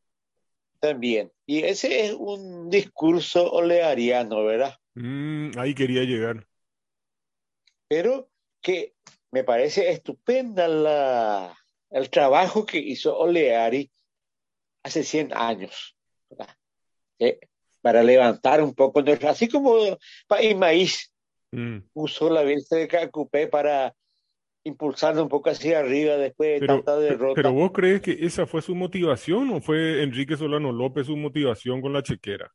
También. 0.80 1.32
Y 1.46 1.64
ese 1.64 2.06
es 2.06 2.14
un 2.14 2.70
discurso 2.70 3.52
oleariano, 3.52 4.44
¿verdad? 4.44 4.76
Mm, 4.94 5.52
ahí 5.58 5.74
quería 5.74 6.04
llegar. 6.04 6.46
Pero 7.88 8.30
que 8.62 8.94
me 9.32 9.44
parece 9.44 9.90
estupenda 9.92 10.68
la, 10.68 11.56
el 11.90 12.10
trabajo 12.10 12.66
que 12.66 12.80
hizo 12.80 13.18
Oleari 13.18 13.92
hace 14.84 15.04
100 15.04 15.34
años, 15.34 15.96
¿verdad? 16.30 16.56
Eh, 17.20 17.40
para 17.86 18.02
levantar 18.02 18.64
un 18.64 18.74
poco, 18.74 19.04
así 19.30 19.48
como 19.48 19.76
País 20.28 20.58
Maíz 20.58 21.12
Mm. 21.52 21.84
usó 21.94 22.32
la 22.32 22.42
Virgen 22.42 22.80
de 22.80 22.88
Cacupé 22.88 23.48
para 23.48 23.94
impulsarlo 24.64 25.22
un 25.22 25.30
poco 25.30 25.52
hacia 25.52 25.80
arriba 25.80 26.18
después 26.18 26.54
de 26.56 26.60
Pero, 26.62 26.76
tanta 26.78 26.98
derrota. 26.98 27.34
pero 27.36 27.54
vos 27.54 27.72
crees 27.72 28.02
que 28.02 28.18
esa 28.20 28.48
fue 28.48 28.64
su 28.64 28.74
motivación 28.74 29.52
o 29.52 29.62
fue 29.62 30.02
Enrique 30.02 30.36
Solano 30.36 30.72
López 30.72 31.06
su 31.06 31.16
motivación 31.16 31.80
con 31.80 31.94
la 31.94 32.02
chequera? 32.02 32.52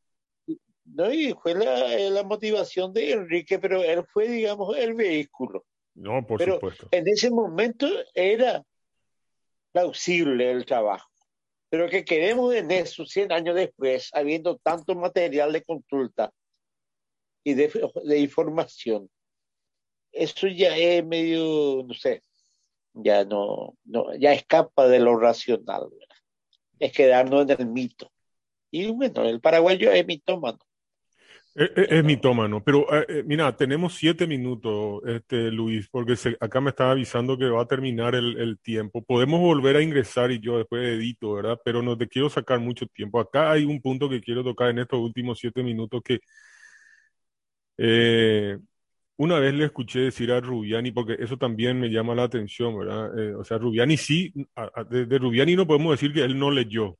No, 0.84 1.10
y 1.12 1.32
fue 1.40 1.54
la, 1.54 1.96
la 2.10 2.24
motivación 2.24 2.92
de 2.92 3.12
Enrique, 3.12 3.60
pero 3.60 3.84
él 3.84 4.02
fue, 4.12 4.26
digamos, 4.28 4.76
el 4.76 4.94
vehículo. 4.94 5.64
No, 5.94 6.26
por 6.26 6.38
Pero 6.38 6.54
supuesto. 6.54 6.88
en 6.90 7.06
ese 7.06 7.30
momento 7.30 7.86
era 8.12 8.64
plausible 9.70 10.50
el 10.50 10.64
trabajo. 10.66 11.09
Pero 11.70 11.88
que 11.88 12.04
queremos 12.04 12.52
en 12.54 12.70
eso, 12.72 13.06
100 13.06 13.32
años 13.32 13.54
después, 13.54 14.10
habiendo 14.12 14.58
tanto 14.58 14.94
material 14.94 15.52
de 15.52 15.62
consulta 15.62 16.32
y 17.44 17.54
de, 17.54 17.72
de 18.04 18.18
información, 18.18 19.08
eso 20.12 20.48
ya 20.48 20.76
es 20.76 21.04
medio, 21.06 21.84
no 21.86 21.94
sé, 21.94 22.22
ya 22.92 23.24
no, 23.24 23.76
no, 23.84 24.14
ya 24.16 24.32
escapa 24.32 24.88
de 24.88 24.98
lo 24.98 25.16
racional, 25.16 25.88
¿verdad? 25.90 26.16
Es 26.80 26.92
quedarnos 26.92 27.48
en 27.48 27.60
el 27.60 27.66
mito. 27.66 28.10
Y 28.72 28.90
bueno, 28.90 29.24
el 29.24 29.40
paraguayo 29.40 29.92
es 29.92 30.06
mitómano. 30.06 30.58
Es, 31.54 31.70
es- 31.76 31.88
es 31.90 32.04
mitómano, 32.04 32.62
pero 32.62 32.86
eh, 32.94 33.04
eh, 33.08 33.22
mira, 33.26 33.54
tenemos 33.56 33.94
siete 33.94 34.26
minutos, 34.26 35.02
este, 35.06 35.50
Luis, 35.50 35.88
porque 35.90 36.14
acá 36.40 36.60
me 36.60 36.70
estaba 36.70 36.92
avisando 36.92 37.36
que 37.36 37.46
va 37.48 37.62
a 37.62 37.66
terminar 37.66 38.14
el, 38.14 38.58
tiempo. 38.62 39.02
Podemos 39.04 39.40
volver 39.40 39.74
a 39.76 39.82
ingresar 39.82 40.30
y 40.30 40.38
yo 40.40 40.58
después 40.58 40.86
edito, 40.86 41.32
¿verdad? 41.34 41.58
Pero 41.64 41.82
no 41.82 41.96
te 41.98 42.06
quiero 42.08 42.30
sacar 42.30 42.60
mucho 42.60 42.86
tiempo. 42.86 43.18
Acá 43.20 43.50
hay 43.50 43.64
un 43.64 43.80
punto 43.80 44.08
que 44.08 44.20
quiero 44.20 44.44
tocar 44.44 44.70
en 44.70 44.78
estos 44.78 45.00
últimos 45.00 45.38
siete 45.40 45.62
minutos 45.62 46.02
que 46.04 46.20
eh, 47.78 48.58
una 49.16 49.38
vez 49.40 49.54
le 49.54 49.66
escuché 49.66 50.00
decir 50.00 50.32
a 50.32 50.40
Rubiani, 50.40 50.92
porque 50.92 51.16
eso 51.20 51.36
también 51.38 51.80
me 51.80 51.88
llama 51.90 52.14
la 52.14 52.24
atención, 52.24 52.78
¿verdad? 52.78 53.18
Eh, 53.18 53.34
o 53.34 53.44
sea, 53.44 53.58
Rubiani 53.58 53.96
sí, 53.96 54.32
a- 54.56 54.84
de, 54.84 55.06
de 55.06 55.18
Rubiani 55.18 55.56
no 55.56 55.66
podemos 55.66 55.92
decir 55.92 56.12
que 56.14 56.24
él 56.24 56.38
no 56.38 56.50
leyó, 56.50 56.98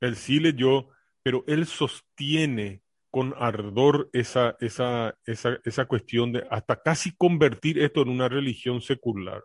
él 0.00 0.16
sí 0.16 0.40
leyó, 0.40 0.88
pero 1.24 1.44
él 1.48 1.66
sostiene 1.66 2.82
con 3.14 3.32
ardor 3.38 4.10
esa, 4.12 4.56
esa, 4.58 5.16
esa, 5.24 5.56
esa 5.64 5.84
cuestión 5.86 6.32
de 6.32 6.44
hasta 6.50 6.82
casi 6.82 7.14
convertir 7.16 7.78
esto 7.78 8.02
en 8.02 8.08
una 8.08 8.28
religión 8.28 8.80
secular. 8.80 9.40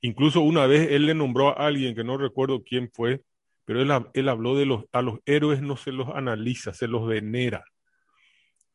Incluso 0.00 0.40
una 0.40 0.66
vez 0.66 0.90
él 0.90 1.06
le 1.06 1.14
nombró 1.14 1.50
a 1.50 1.68
alguien 1.68 1.94
que 1.94 2.02
no 2.02 2.18
recuerdo 2.18 2.64
quién 2.64 2.90
fue, 2.92 3.22
pero 3.64 3.80
él, 3.80 3.92
él 4.12 4.28
habló 4.28 4.56
de 4.56 4.66
los, 4.66 4.86
a 4.90 5.02
los 5.02 5.20
héroes 5.24 5.62
no 5.62 5.76
se 5.76 5.92
los 5.92 6.08
analiza, 6.08 6.74
se 6.74 6.88
los 6.88 7.06
venera. 7.06 7.62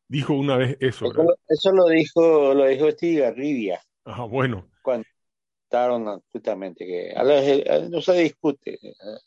Dijo 0.08 0.34
una 0.34 0.56
vez 0.56 0.78
eso, 0.80 1.12
Eso, 1.50 1.74
lo 1.74 1.88
dijo, 1.88 2.54
lo 2.54 2.66
dijo 2.68 2.88
Estigarribia. 2.88 3.82
Ajá, 4.06 4.24
bueno. 4.24 4.70
cuando 4.82 5.06
justamente 6.32 6.86
que 6.86 7.12
a 7.14 7.24
los- 7.26 7.68
a- 7.70 7.90
no 7.90 8.02
se 8.02 8.14
discute, 8.14 8.80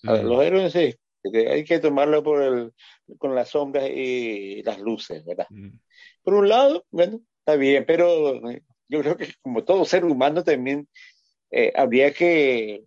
a, 0.05 0.13
a 0.13 0.23
Mm. 0.23 0.27
los 0.29 0.43
héroes 0.43 0.63
no 0.65 0.71
se 0.71 0.81
discute, 0.87 1.04
hay 1.33 1.65
que 1.65 1.79
tomarlo 1.79 2.23
por 2.23 2.43
el, 2.43 2.73
con 3.19 3.35
las 3.35 3.51
sombras 3.51 3.89
y 3.89 4.63
las 4.63 4.79
luces, 4.81 5.25
¿verdad? 5.25 5.47
Mm. 5.51 5.79
Por 6.23 6.35
un 6.35 6.49
lado, 6.49 6.85
bueno, 6.91 7.21
está 7.39 7.57
bien, 7.57 7.85
pero 7.87 8.51
eh, 8.51 8.63
yo 8.89 9.01
creo 9.01 9.17
que 9.17 9.29
como 9.43 9.65
todo 9.65 9.85
ser 9.85 10.05
humano 10.05 10.45
también 10.45 10.89
eh, 11.51 11.73
habría 11.75 12.13
que 12.13 12.85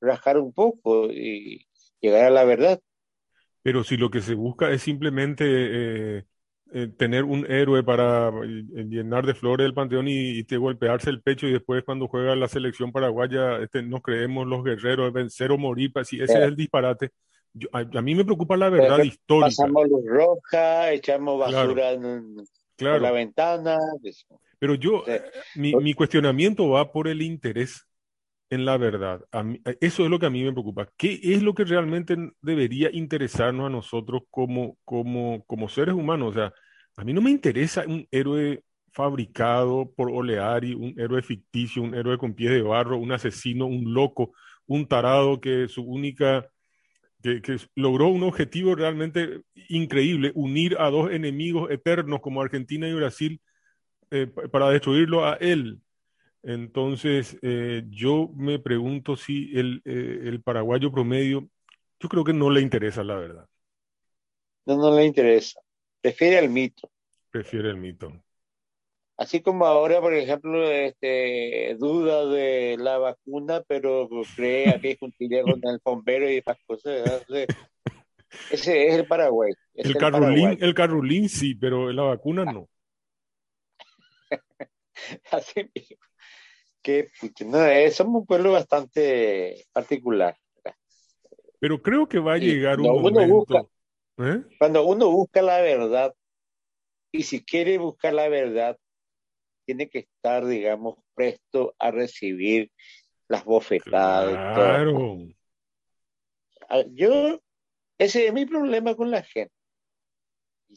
rajar 0.00 0.38
un 0.38 0.52
poco 0.52 1.06
y 1.06 1.66
llegar 2.00 2.24
a 2.24 2.30
la 2.30 2.44
verdad. 2.44 2.80
Pero 3.62 3.84
si 3.84 3.96
lo 3.96 4.10
que 4.10 4.20
se 4.20 4.34
busca 4.34 4.70
es 4.70 4.82
simplemente 4.82 5.44
eh, 5.46 6.24
eh, 6.72 6.88
tener 6.98 7.24
un 7.24 7.50
héroe 7.50 7.82
para 7.82 8.28
eh, 8.28 8.84
llenar 8.88 9.24
de 9.24 9.34
flores 9.34 9.64
el 9.64 9.72
panteón 9.72 10.06
y, 10.06 10.38
y 10.38 10.44
te 10.44 10.58
golpearse 10.58 11.08
el 11.08 11.22
pecho 11.22 11.46
y 11.46 11.52
después 11.52 11.82
cuando 11.82 12.08
juega 12.08 12.36
la 12.36 12.46
selección 12.46 12.92
paraguaya 12.92 13.58
este, 13.58 13.82
nos 13.82 14.02
creemos 14.02 14.46
los 14.46 14.62
guerreros, 14.62 15.12
vencer 15.12 15.50
o 15.50 15.56
morir, 15.58 15.92
pues, 15.92 16.08
si 16.08 16.20
ese 16.20 16.34
es 16.34 16.44
el 16.44 16.56
disparate. 16.56 17.10
Yo- 17.58 17.68
a, 17.72 17.80
a 17.80 18.02
mí 18.02 18.14
me 18.14 18.24
preocupa 18.24 18.56
la 18.56 18.68
verdad 18.70 19.02
histórica. 19.02 19.46
Pasamos 19.46 19.88
luz 19.88 20.04
roja, 20.06 20.92
echamos 20.92 21.36
Claro. 21.48 21.68
basura 21.74 21.92
en- 21.92 22.36
por 22.76 23.02
la 23.02 23.10
ventana. 23.10 23.78
pues, 24.00 24.26
Pero 24.60 24.74
yo, 24.74 25.02
Sí. 25.04 25.12
eh, 25.12 25.22
mi, 25.56 25.74
mi 25.76 25.94
cuestionamiento 25.94 26.68
va 26.68 26.90
por 26.92 27.06
el 27.08 27.22
interés 27.22 27.84
en 28.50 28.64
la 28.64 28.76
verdad. 28.76 29.20
A 29.30 29.42
mí- 29.42 29.60
eh, 29.64 29.76
eso 29.80 30.04
es 30.04 30.10
lo 30.10 30.18
que 30.18 30.26
a 30.26 30.30
mí 30.30 30.42
me 30.42 30.52
preocupa. 30.52 30.88
¿Qué 30.96 31.20
es 31.22 31.42
lo 31.42 31.54
que 31.54 31.64
realmente 31.64 32.16
debería 32.40 32.88
interesarnos 32.92 33.66
a 33.66 33.70
nosotros 33.70 34.22
como, 34.30 34.76
como, 34.84 35.44
como 35.46 35.68
seres 35.68 35.94
humanos? 35.94 36.30
O 36.30 36.34
sea, 36.34 36.52
a 36.96 37.04
mí 37.04 37.12
no 37.12 37.20
me 37.20 37.30
interesa 37.30 37.84
un 37.86 38.06
héroe 38.10 38.62
fabricado 38.92 39.92
por 39.94 40.10
Oleari, 40.10 40.74
un 40.74 40.94
héroe 40.98 41.22
ficticio, 41.22 41.82
un 41.82 41.94
héroe 41.94 42.18
con 42.18 42.34
pies 42.34 42.50
de 42.50 42.62
barro, 42.62 42.96
un 42.98 43.12
asesino, 43.12 43.66
un 43.66 43.92
loco, 43.94 44.32
un 44.66 44.86
tarado 44.88 45.40
que 45.40 45.68
su 45.68 45.82
única, 45.82 46.48
que, 47.22 47.42
que 47.42 47.56
logró 47.74 48.08
un 48.08 48.22
objetivo 48.22 48.74
realmente 48.74 49.42
increíble, 49.68 50.32
unir 50.34 50.76
a 50.78 50.90
dos 50.90 51.10
enemigos 51.12 51.70
eternos 51.70 52.20
como 52.20 52.42
Argentina 52.42 52.88
y 52.88 52.94
Brasil 52.94 53.40
eh, 54.10 54.26
pa- 54.28 54.48
para 54.48 54.70
destruirlo 54.70 55.26
a 55.26 55.34
él. 55.36 55.80
Entonces, 56.42 57.38
eh, 57.42 57.84
yo 57.90 58.30
me 58.36 58.58
pregunto 58.60 59.16
si 59.16 59.50
el, 59.58 59.82
eh, 59.84 60.20
el 60.24 60.42
paraguayo 60.42 60.92
promedio, 60.92 61.48
yo 62.00 62.08
creo 62.08 62.24
que 62.24 62.32
no 62.34 62.50
le 62.50 62.60
interesa 62.62 63.04
la 63.04 63.16
verdad, 63.16 63.46
No, 64.66 64.76
no 64.76 64.94
le 64.96 65.04
interesa. 65.06 65.60
Prefiere 66.00 66.38
el 66.38 66.48
mito. 66.50 66.90
prefiere 67.30 67.70
el 67.70 67.76
mito. 67.78 68.12
Así 69.18 69.42
como 69.42 69.66
ahora, 69.66 70.00
por 70.00 70.14
ejemplo, 70.14 70.70
este, 70.70 71.74
duda 71.78 72.24
de 72.26 72.76
la 72.78 72.98
vacuna, 72.98 73.62
pero 73.66 74.08
cree 74.36 74.70
a 74.70 74.78
pie 74.78 74.96
juntillas 74.98 75.42
con 75.42 75.60
el 75.64 75.80
bombero 75.84 76.30
y 76.30 76.36
esas 76.36 76.56
cosas. 76.64 77.26
ese 78.50 78.86
es 78.88 78.94
el 78.94 79.06
Paraguay. 79.08 79.52
es 79.74 79.86
El 79.86 79.90
el 79.90 79.96
carrulín, 79.96 80.44
Paraguay. 80.44 80.58
el 80.60 80.74
carrulín 80.74 81.28
sí, 81.28 81.54
pero 81.56 81.92
la 81.92 82.04
vacuna 82.04 82.44
no. 82.44 82.68
Así 85.32 85.68
mismo. 85.74 85.96
Que, 86.80 87.10
no, 87.44 87.64
eh, 87.66 87.90
somos 87.90 88.20
un 88.20 88.26
pueblo 88.26 88.52
bastante 88.52 89.66
particular. 89.72 90.36
Pero 91.58 91.82
creo 91.82 92.08
que 92.08 92.20
va 92.20 92.34
a 92.34 92.38
llegar 92.38 92.78
un 92.80 92.86
no, 92.86 92.94
uno 92.94 93.10
momento. 93.10 93.34
busca. 93.34 93.62
¿eh? 94.18 94.42
Cuando 94.58 94.84
uno 94.86 95.10
busca 95.10 95.42
la 95.42 95.60
verdad, 95.60 96.14
y 97.10 97.24
si 97.24 97.44
quiere 97.44 97.78
buscar 97.78 98.14
la 98.14 98.28
verdad, 98.28 98.78
tiene 99.68 99.90
que 99.90 99.98
estar, 99.98 100.46
digamos, 100.46 100.96
presto 101.14 101.74
a 101.78 101.90
recibir 101.90 102.72
las 103.28 103.44
bofetadas. 103.44 104.54
todo. 104.54 104.54
Claro. 104.54 105.18
Ah, 106.70 106.84
Yo, 106.92 107.38
ese 107.98 108.26
es 108.28 108.32
mi 108.32 108.46
problema 108.46 108.94
con 108.94 109.10
la 109.10 109.22
gente. 109.22 109.52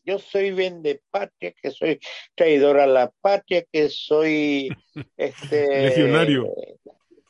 Yo 0.03 0.19
soy 0.19 0.51
vende 0.51 1.01
patria, 1.09 1.53
que 1.53 1.71
soy 1.71 1.99
traidor 2.35 2.79
a 2.81 2.85
la 2.85 3.09
patria, 3.21 3.63
que 3.71 3.87
soy 3.87 4.69
este 5.17 5.83
Legionario. 5.83 6.53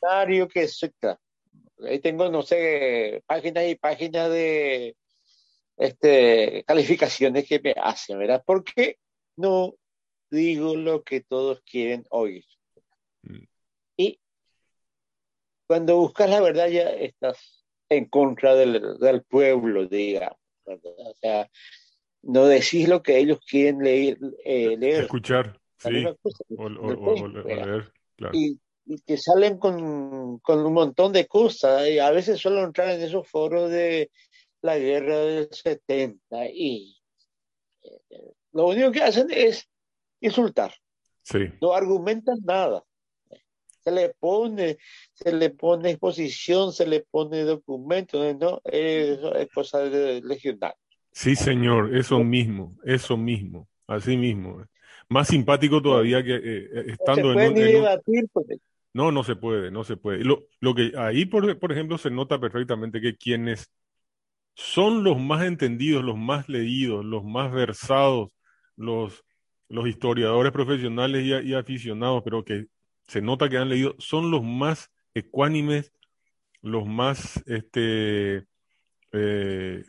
legionario, 0.00 0.48
que 0.48 0.66
soy 0.66 0.90
claro. 0.98 1.20
ahí 1.86 2.00
tengo 2.00 2.28
no 2.28 2.42
sé 2.42 3.22
páginas 3.26 3.68
y 3.68 3.76
páginas 3.76 4.30
de 4.30 4.96
este 5.76 6.64
calificaciones 6.66 7.46
que 7.46 7.60
me 7.60 7.74
hacen, 7.80 8.18
¿verdad? 8.18 8.42
Porque 8.44 8.96
no 9.36 9.74
digo 10.32 10.74
lo 10.76 11.04
que 11.04 11.20
todos 11.20 11.60
quieren 11.62 12.06
oír. 12.10 12.44
Mm. 13.22 13.44
Y 13.96 14.20
cuando 15.66 15.96
buscas 15.98 16.30
la 16.30 16.40
verdad 16.40 16.68
ya 16.68 16.88
estás 16.90 17.64
en 17.88 18.06
contra 18.06 18.54
del, 18.54 18.98
del 18.98 19.22
pueblo, 19.22 19.86
digamos. 19.86 20.38
¿verdad? 20.64 20.92
O 20.98 21.14
sea, 21.14 21.50
no 22.22 22.46
decís 22.46 22.88
lo 22.88 23.02
que 23.02 23.18
ellos 23.18 23.40
quieren 23.46 23.78
leer, 23.80 24.18
eh, 24.44 24.76
leer. 24.76 25.04
Escuchar, 25.04 25.60
sí. 25.78 26.04
cosa 26.22 26.44
O, 26.56 26.68
leer, 27.28 27.92
claro. 28.16 28.36
y, 28.36 28.58
y 28.86 29.00
que 29.02 29.18
salen 29.18 29.58
con, 29.58 30.38
con 30.38 30.64
un 30.64 30.72
montón 30.72 31.12
de 31.12 31.26
cosas. 31.26 31.88
Y 31.88 31.98
a 31.98 32.10
veces 32.10 32.40
suelo 32.40 32.64
entrar 32.64 32.90
en 32.90 33.02
esos 33.02 33.28
foros 33.28 33.70
de 33.70 34.10
la 34.62 34.78
guerra 34.78 35.18
del 35.18 35.48
70 35.50 36.46
y 36.46 36.96
eh, 37.82 38.32
lo 38.52 38.68
único 38.68 38.92
que 38.92 39.02
hacen 39.02 39.26
es 39.30 39.68
insultar, 40.22 40.72
Sí. 41.22 41.50
no 41.60 41.72
argumentan 41.72 42.38
nada. 42.44 42.82
Se 43.84 43.90
le 43.90 44.10
pone, 44.10 44.78
se 45.12 45.32
le 45.32 45.50
pone 45.50 45.90
exposición, 45.90 46.72
se 46.72 46.86
le 46.86 47.00
pone 47.00 47.42
documento, 47.42 48.32
no, 48.34 48.60
eso 48.64 49.34
es 49.34 49.48
cosa 49.52 49.80
de 49.80 50.20
legionario. 50.22 50.76
Sí, 51.10 51.36
señor, 51.36 51.94
eso 51.96 52.22
mismo, 52.22 52.76
eso 52.84 53.16
mismo, 53.16 53.68
así 53.86 54.16
mismo. 54.16 54.64
Más 55.08 55.28
simpático 55.28 55.82
todavía 55.82 56.22
que 56.22 56.36
eh, 56.36 56.40
eh, 56.44 56.70
No 56.74 56.82
se 56.84 56.90
estando 56.92 57.28
en 57.28 57.34
puede 57.34 57.48
un, 57.48 57.54
ni 57.54 57.60
en 57.60 57.72
debatir, 57.72 58.24
No, 58.94 59.12
no 59.12 59.24
se 59.24 59.36
puede, 59.36 59.70
no 59.70 59.84
se 59.84 59.96
puede. 59.96 60.24
Lo, 60.24 60.46
lo 60.60 60.74
que 60.74 60.92
ahí, 60.96 61.26
por, 61.26 61.58
por 61.58 61.72
ejemplo, 61.72 61.98
se 61.98 62.10
nota 62.10 62.38
perfectamente 62.40 63.00
que 63.00 63.16
quienes 63.16 63.70
son 64.54 65.02
los 65.04 65.18
más 65.20 65.44
entendidos, 65.44 66.04
los 66.04 66.16
más 66.16 66.48
leídos, 66.48 67.04
los 67.04 67.24
más 67.24 67.52
versados, 67.52 68.30
los, 68.76 69.24
los 69.72 69.88
historiadores 69.88 70.52
profesionales 70.52 71.24
y, 71.24 71.48
y 71.48 71.54
aficionados, 71.54 72.22
pero 72.22 72.44
que 72.44 72.66
se 73.08 73.22
nota 73.22 73.48
que 73.48 73.56
han 73.56 73.70
leído, 73.70 73.94
son 73.98 74.30
los 74.30 74.42
más 74.42 74.90
ecuánimes, 75.14 75.92
los 76.60 76.86
más 76.86 77.42
este, 77.46 78.44
eh, 79.12 79.82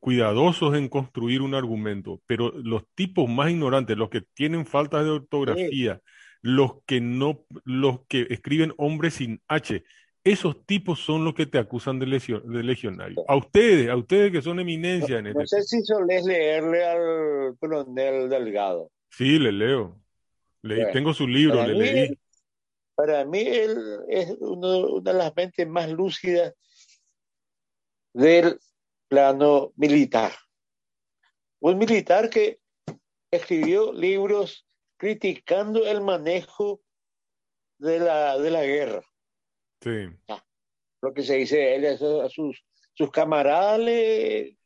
cuidadosos 0.00 0.74
en 0.76 0.88
construir 0.88 1.40
un 1.40 1.54
argumento, 1.54 2.20
pero 2.26 2.50
los 2.50 2.82
tipos 2.96 3.28
más 3.28 3.50
ignorantes, 3.50 3.96
los 3.96 4.10
que 4.10 4.22
tienen 4.34 4.66
faltas 4.66 5.04
de 5.04 5.10
ortografía, 5.10 6.00
los 6.40 6.82
que 6.84 7.00
no, 7.00 7.44
los 7.64 8.00
que 8.08 8.26
escriben 8.28 8.74
hombres 8.76 9.14
sin 9.14 9.40
H, 9.46 9.84
esos 10.24 10.66
tipos 10.66 10.98
son 10.98 11.24
los 11.24 11.34
que 11.34 11.46
te 11.46 11.58
acusan 11.58 12.00
de, 12.00 12.06
legionario. 12.06 13.24
A 13.28 13.36
ustedes, 13.36 13.88
a 13.88 13.96
ustedes 13.96 14.32
que 14.32 14.42
son 14.42 14.58
eminencia 14.58 15.18
en 15.18 15.32
no 15.32 15.40
este. 15.42 15.62
sé 15.62 15.62
si 15.62 15.84
solés 15.84 16.24
leerle 16.24 16.84
al 16.84 17.56
coronel 17.58 18.28
Delgado. 18.28 18.90
Sí, 19.12 19.38
le 19.38 19.52
leo. 19.52 20.00
Leí, 20.62 20.78
Bueno, 20.78 20.92
tengo 20.92 21.14
su 21.14 21.26
libro, 21.28 21.58
para 21.58 21.68
le 21.68 21.74
mí, 21.74 21.90
leí. 21.92 22.18
para 22.94 23.24
mí 23.24 23.40
él 23.40 23.76
es 24.08 24.30
uno- 24.40 24.86
una 24.94 25.12
de 25.12 25.18
las 25.18 25.36
mentes 25.36 25.68
más 25.68 25.90
lúcidas 25.90 26.54
del 28.14 28.58
plano 29.08 29.72
militar. 29.76 30.32
Un 31.60 31.78
militar 31.78 32.28
que 32.30 32.60
escribió 33.30 33.92
libros 33.92 34.66
criticando 34.96 35.86
el 35.86 36.00
manejo 36.00 36.80
de 37.78 37.98
la, 37.98 38.38
de 38.38 38.50
la 38.50 38.64
guerra. 38.64 39.02
Sí. 39.80 40.08
Lo 41.02 41.12
que 41.12 41.22
se 41.22 41.36
dice 41.36 41.74
él 41.74 41.86
a 41.86 42.28
sus, 42.28 42.64
sus 42.94 43.10
camaradas 43.10 43.80
le, 43.80 44.56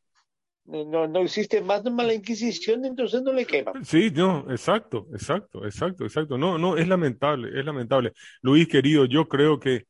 no, 0.66 1.06
no, 1.06 1.20
existe 1.20 1.60
más 1.60 1.84
mala 1.84 2.14
inquisición, 2.14 2.84
entonces 2.84 3.22
no 3.22 3.32
le 3.32 3.44
queman. 3.46 3.84
Sí, 3.84 4.10
no, 4.14 4.50
exacto, 4.50 5.06
exacto, 5.12 5.64
exacto, 5.64 6.04
exacto. 6.04 6.38
No, 6.38 6.58
no, 6.58 6.76
es 6.76 6.88
lamentable, 6.88 7.58
es 7.58 7.64
lamentable. 7.64 8.12
Luis, 8.42 8.66
querido, 8.68 9.04
yo 9.04 9.28
creo 9.28 9.58
que 9.60 9.84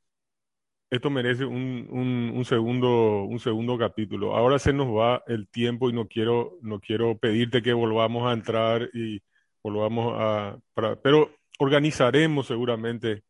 esto 0.90 1.10
merece 1.10 1.44
un, 1.44 1.86
un, 1.90 2.32
un 2.34 2.44
segundo, 2.44 3.24
un 3.24 3.38
segundo 3.40 3.76
capítulo. 3.78 4.36
Ahora 4.36 4.58
se 4.58 4.72
nos 4.72 4.88
va 4.88 5.22
el 5.26 5.48
tiempo 5.48 5.90
y 5.90 5.92
no 5.92 6.06
quiero, 6.08 6.58
no 6.62 6.80
quiero 6.80 7.18
pedirte 7.18 7.62
que 7.62 7.72
volvamos 7.72 8.28
a 8.28 8.32
entrar 8.32 8.88
y 8.94 9.20
volvamos 9.62 10.14
a, 10.16 10.58
para- 10.74 10.96
pero 11.00 11.30
organizaremos 11.58 12.46
seguramente 12.46 13.24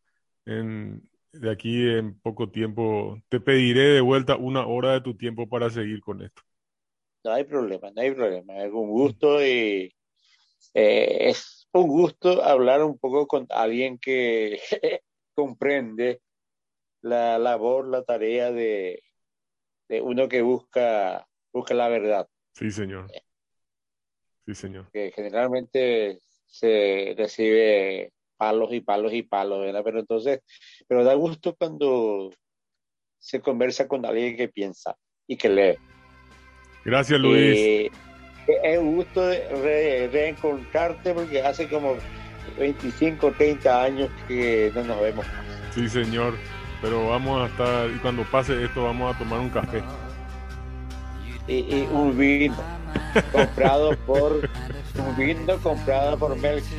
en, 0.47 1.03
de 1.33 1.51
aquí 1.51 1.89
en 1.89 2.19
poco 2.21 2.51
tiempo. 2.51 3.19
Te 3.29 3.41
pediré 3.41 3.83
de 3.91 4.01
vuelta 4.03 4.37
una 4.37 4.67
hora 4.67 4.93
de 4.93 5.01
tu 5.03 5.17
tiempo 5.17 5.49
para 5.49 5.71
seguir 5.71 6.01
con 6.01 6.23
esto. 6.23 6.43
No 7.27 7.33
hay 7.33 7.43
problema, 7.43 7.91
no 7.91 8.03
hay 8.03 8.13
problema. 8.13 8.63
Es 8.63 8.73
un 8.73 8.89
gusto 8.89 9.45
y 9.45 9.93
eh, 10.75 11.29
es 11.29 11.67
un 11.73 11.89
gusto 11.89 12.41
hablar 12.41 12.85
un 12.85 12.97
poco 13.01 13.27
con 13.27 13.49
alguien 13.51 13.99
que 13.99 14.61
comprende 15.35 16.21
la 17.03 17.37
labor, 17.41 17.89
la 17.89 18.05
tarea 18.05 18.53
de, 18.53 19.03
de 19.89 20.01
uno 20.01 20.29
que 20.29 20.43
busca, 20.43 21.27
busca 21.53 21.75
la 21.75 21.89
verdad, 21.89 22.29
Sí, 22.53 22.71
señor. 22.71 23.11
Sí, 24.47 24.55
señor. 24.55 24.89
que 24.93 25.11
generalmente 25.11 26.21
se 26.47 27.13
recibe 27.19 28.13
palos 28.37 28.73
y 28.73 28.83
palos 28.83 29.13
y 29.13 29.25
palos, 29.25 29.63
¿verdad? 29.63 29.83
Pero 29.83 29.99
entonces, 29.99 30.43
pero 30.87 31.03
da 31.03 31.15
gusto 31.15 31.57
cuando 31.57 32.31
se 33.19 33.41
conversa 33.41 33.89
con 33.89 34.07
alguien 34.07 34.37
que 34.37 34.49
piensa 34.49 34.97
y 35.27 35.37
que 35.37 35.49
lee. 35.49 35.96
Gracias, 36.87 37.21
Luis. 37.21 37.57
Eh, 37.57 37.91
es 38.63 38.79
un 38.79 38.95
gusto 38.97 39.29
re- 39.29 40.09
reencontrarte 40.13 41.13
porque 41.13 41.43
hace 41.43 41.69
como 41.69 41.97
25, 42.59 43.33
30 43.33 43.83
años 43.83 44.09
que 44.29 44.71
no 44.75 44.85
nos 44.85 45.01
vemos. 45.01 45.27
Sí, 45.75 45.89
señor. 45.89 46.35
Pero 46.81 47.09
vamos 47.09 47.43
a 47.43 47.47
estar, 47.51 47.91
y 47.91 47.99
cuando 47.99 48.23
pase 48.25 48.63
esto, 48.65 48.85
vamos 48.85 49.15
a 49.15 49.19
tomar 49.19 49.41
un 49.41 49.49
café. 49.51 49.83
Y, 51.49 51.55
y 51.55 51.89
un 51.91 52.17
vino 52.17 52.55
comprado 53.33 53.97
por 54.07 54.49
un 54.99 55.17
vino 55.17 55.57
comprado 55.59 56.19
por 56.19 56.37
Melqui. 56.37 56.77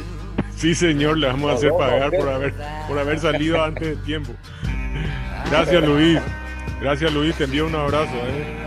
Sí, 0.55 0.73
señor, 0.73 1.17
le 1.17 1.27
vamos 1.27 1.51
a 1.51 1.53
hacer 1.55 1.71
pagar 1.77 2.11
por 2.11 2.29
haber, 2.29 2.53
por 2.87 2.97
haber 2.97 3.19
salido 3.19 3.61
antes 3.63 3.87
de 3.89 3.95
tiempo. 4.05 4.31
Gracias, 5.49 5.83
Luis. 5.83 6.19
Gracias, 6.79 7.11
Luis. 7.11 7.35
Te 7.35 7.43
envío 7.45 7.65
un 7.65 7.75
abrazo. 7.75 8.13
¿eh? 8.15 8.66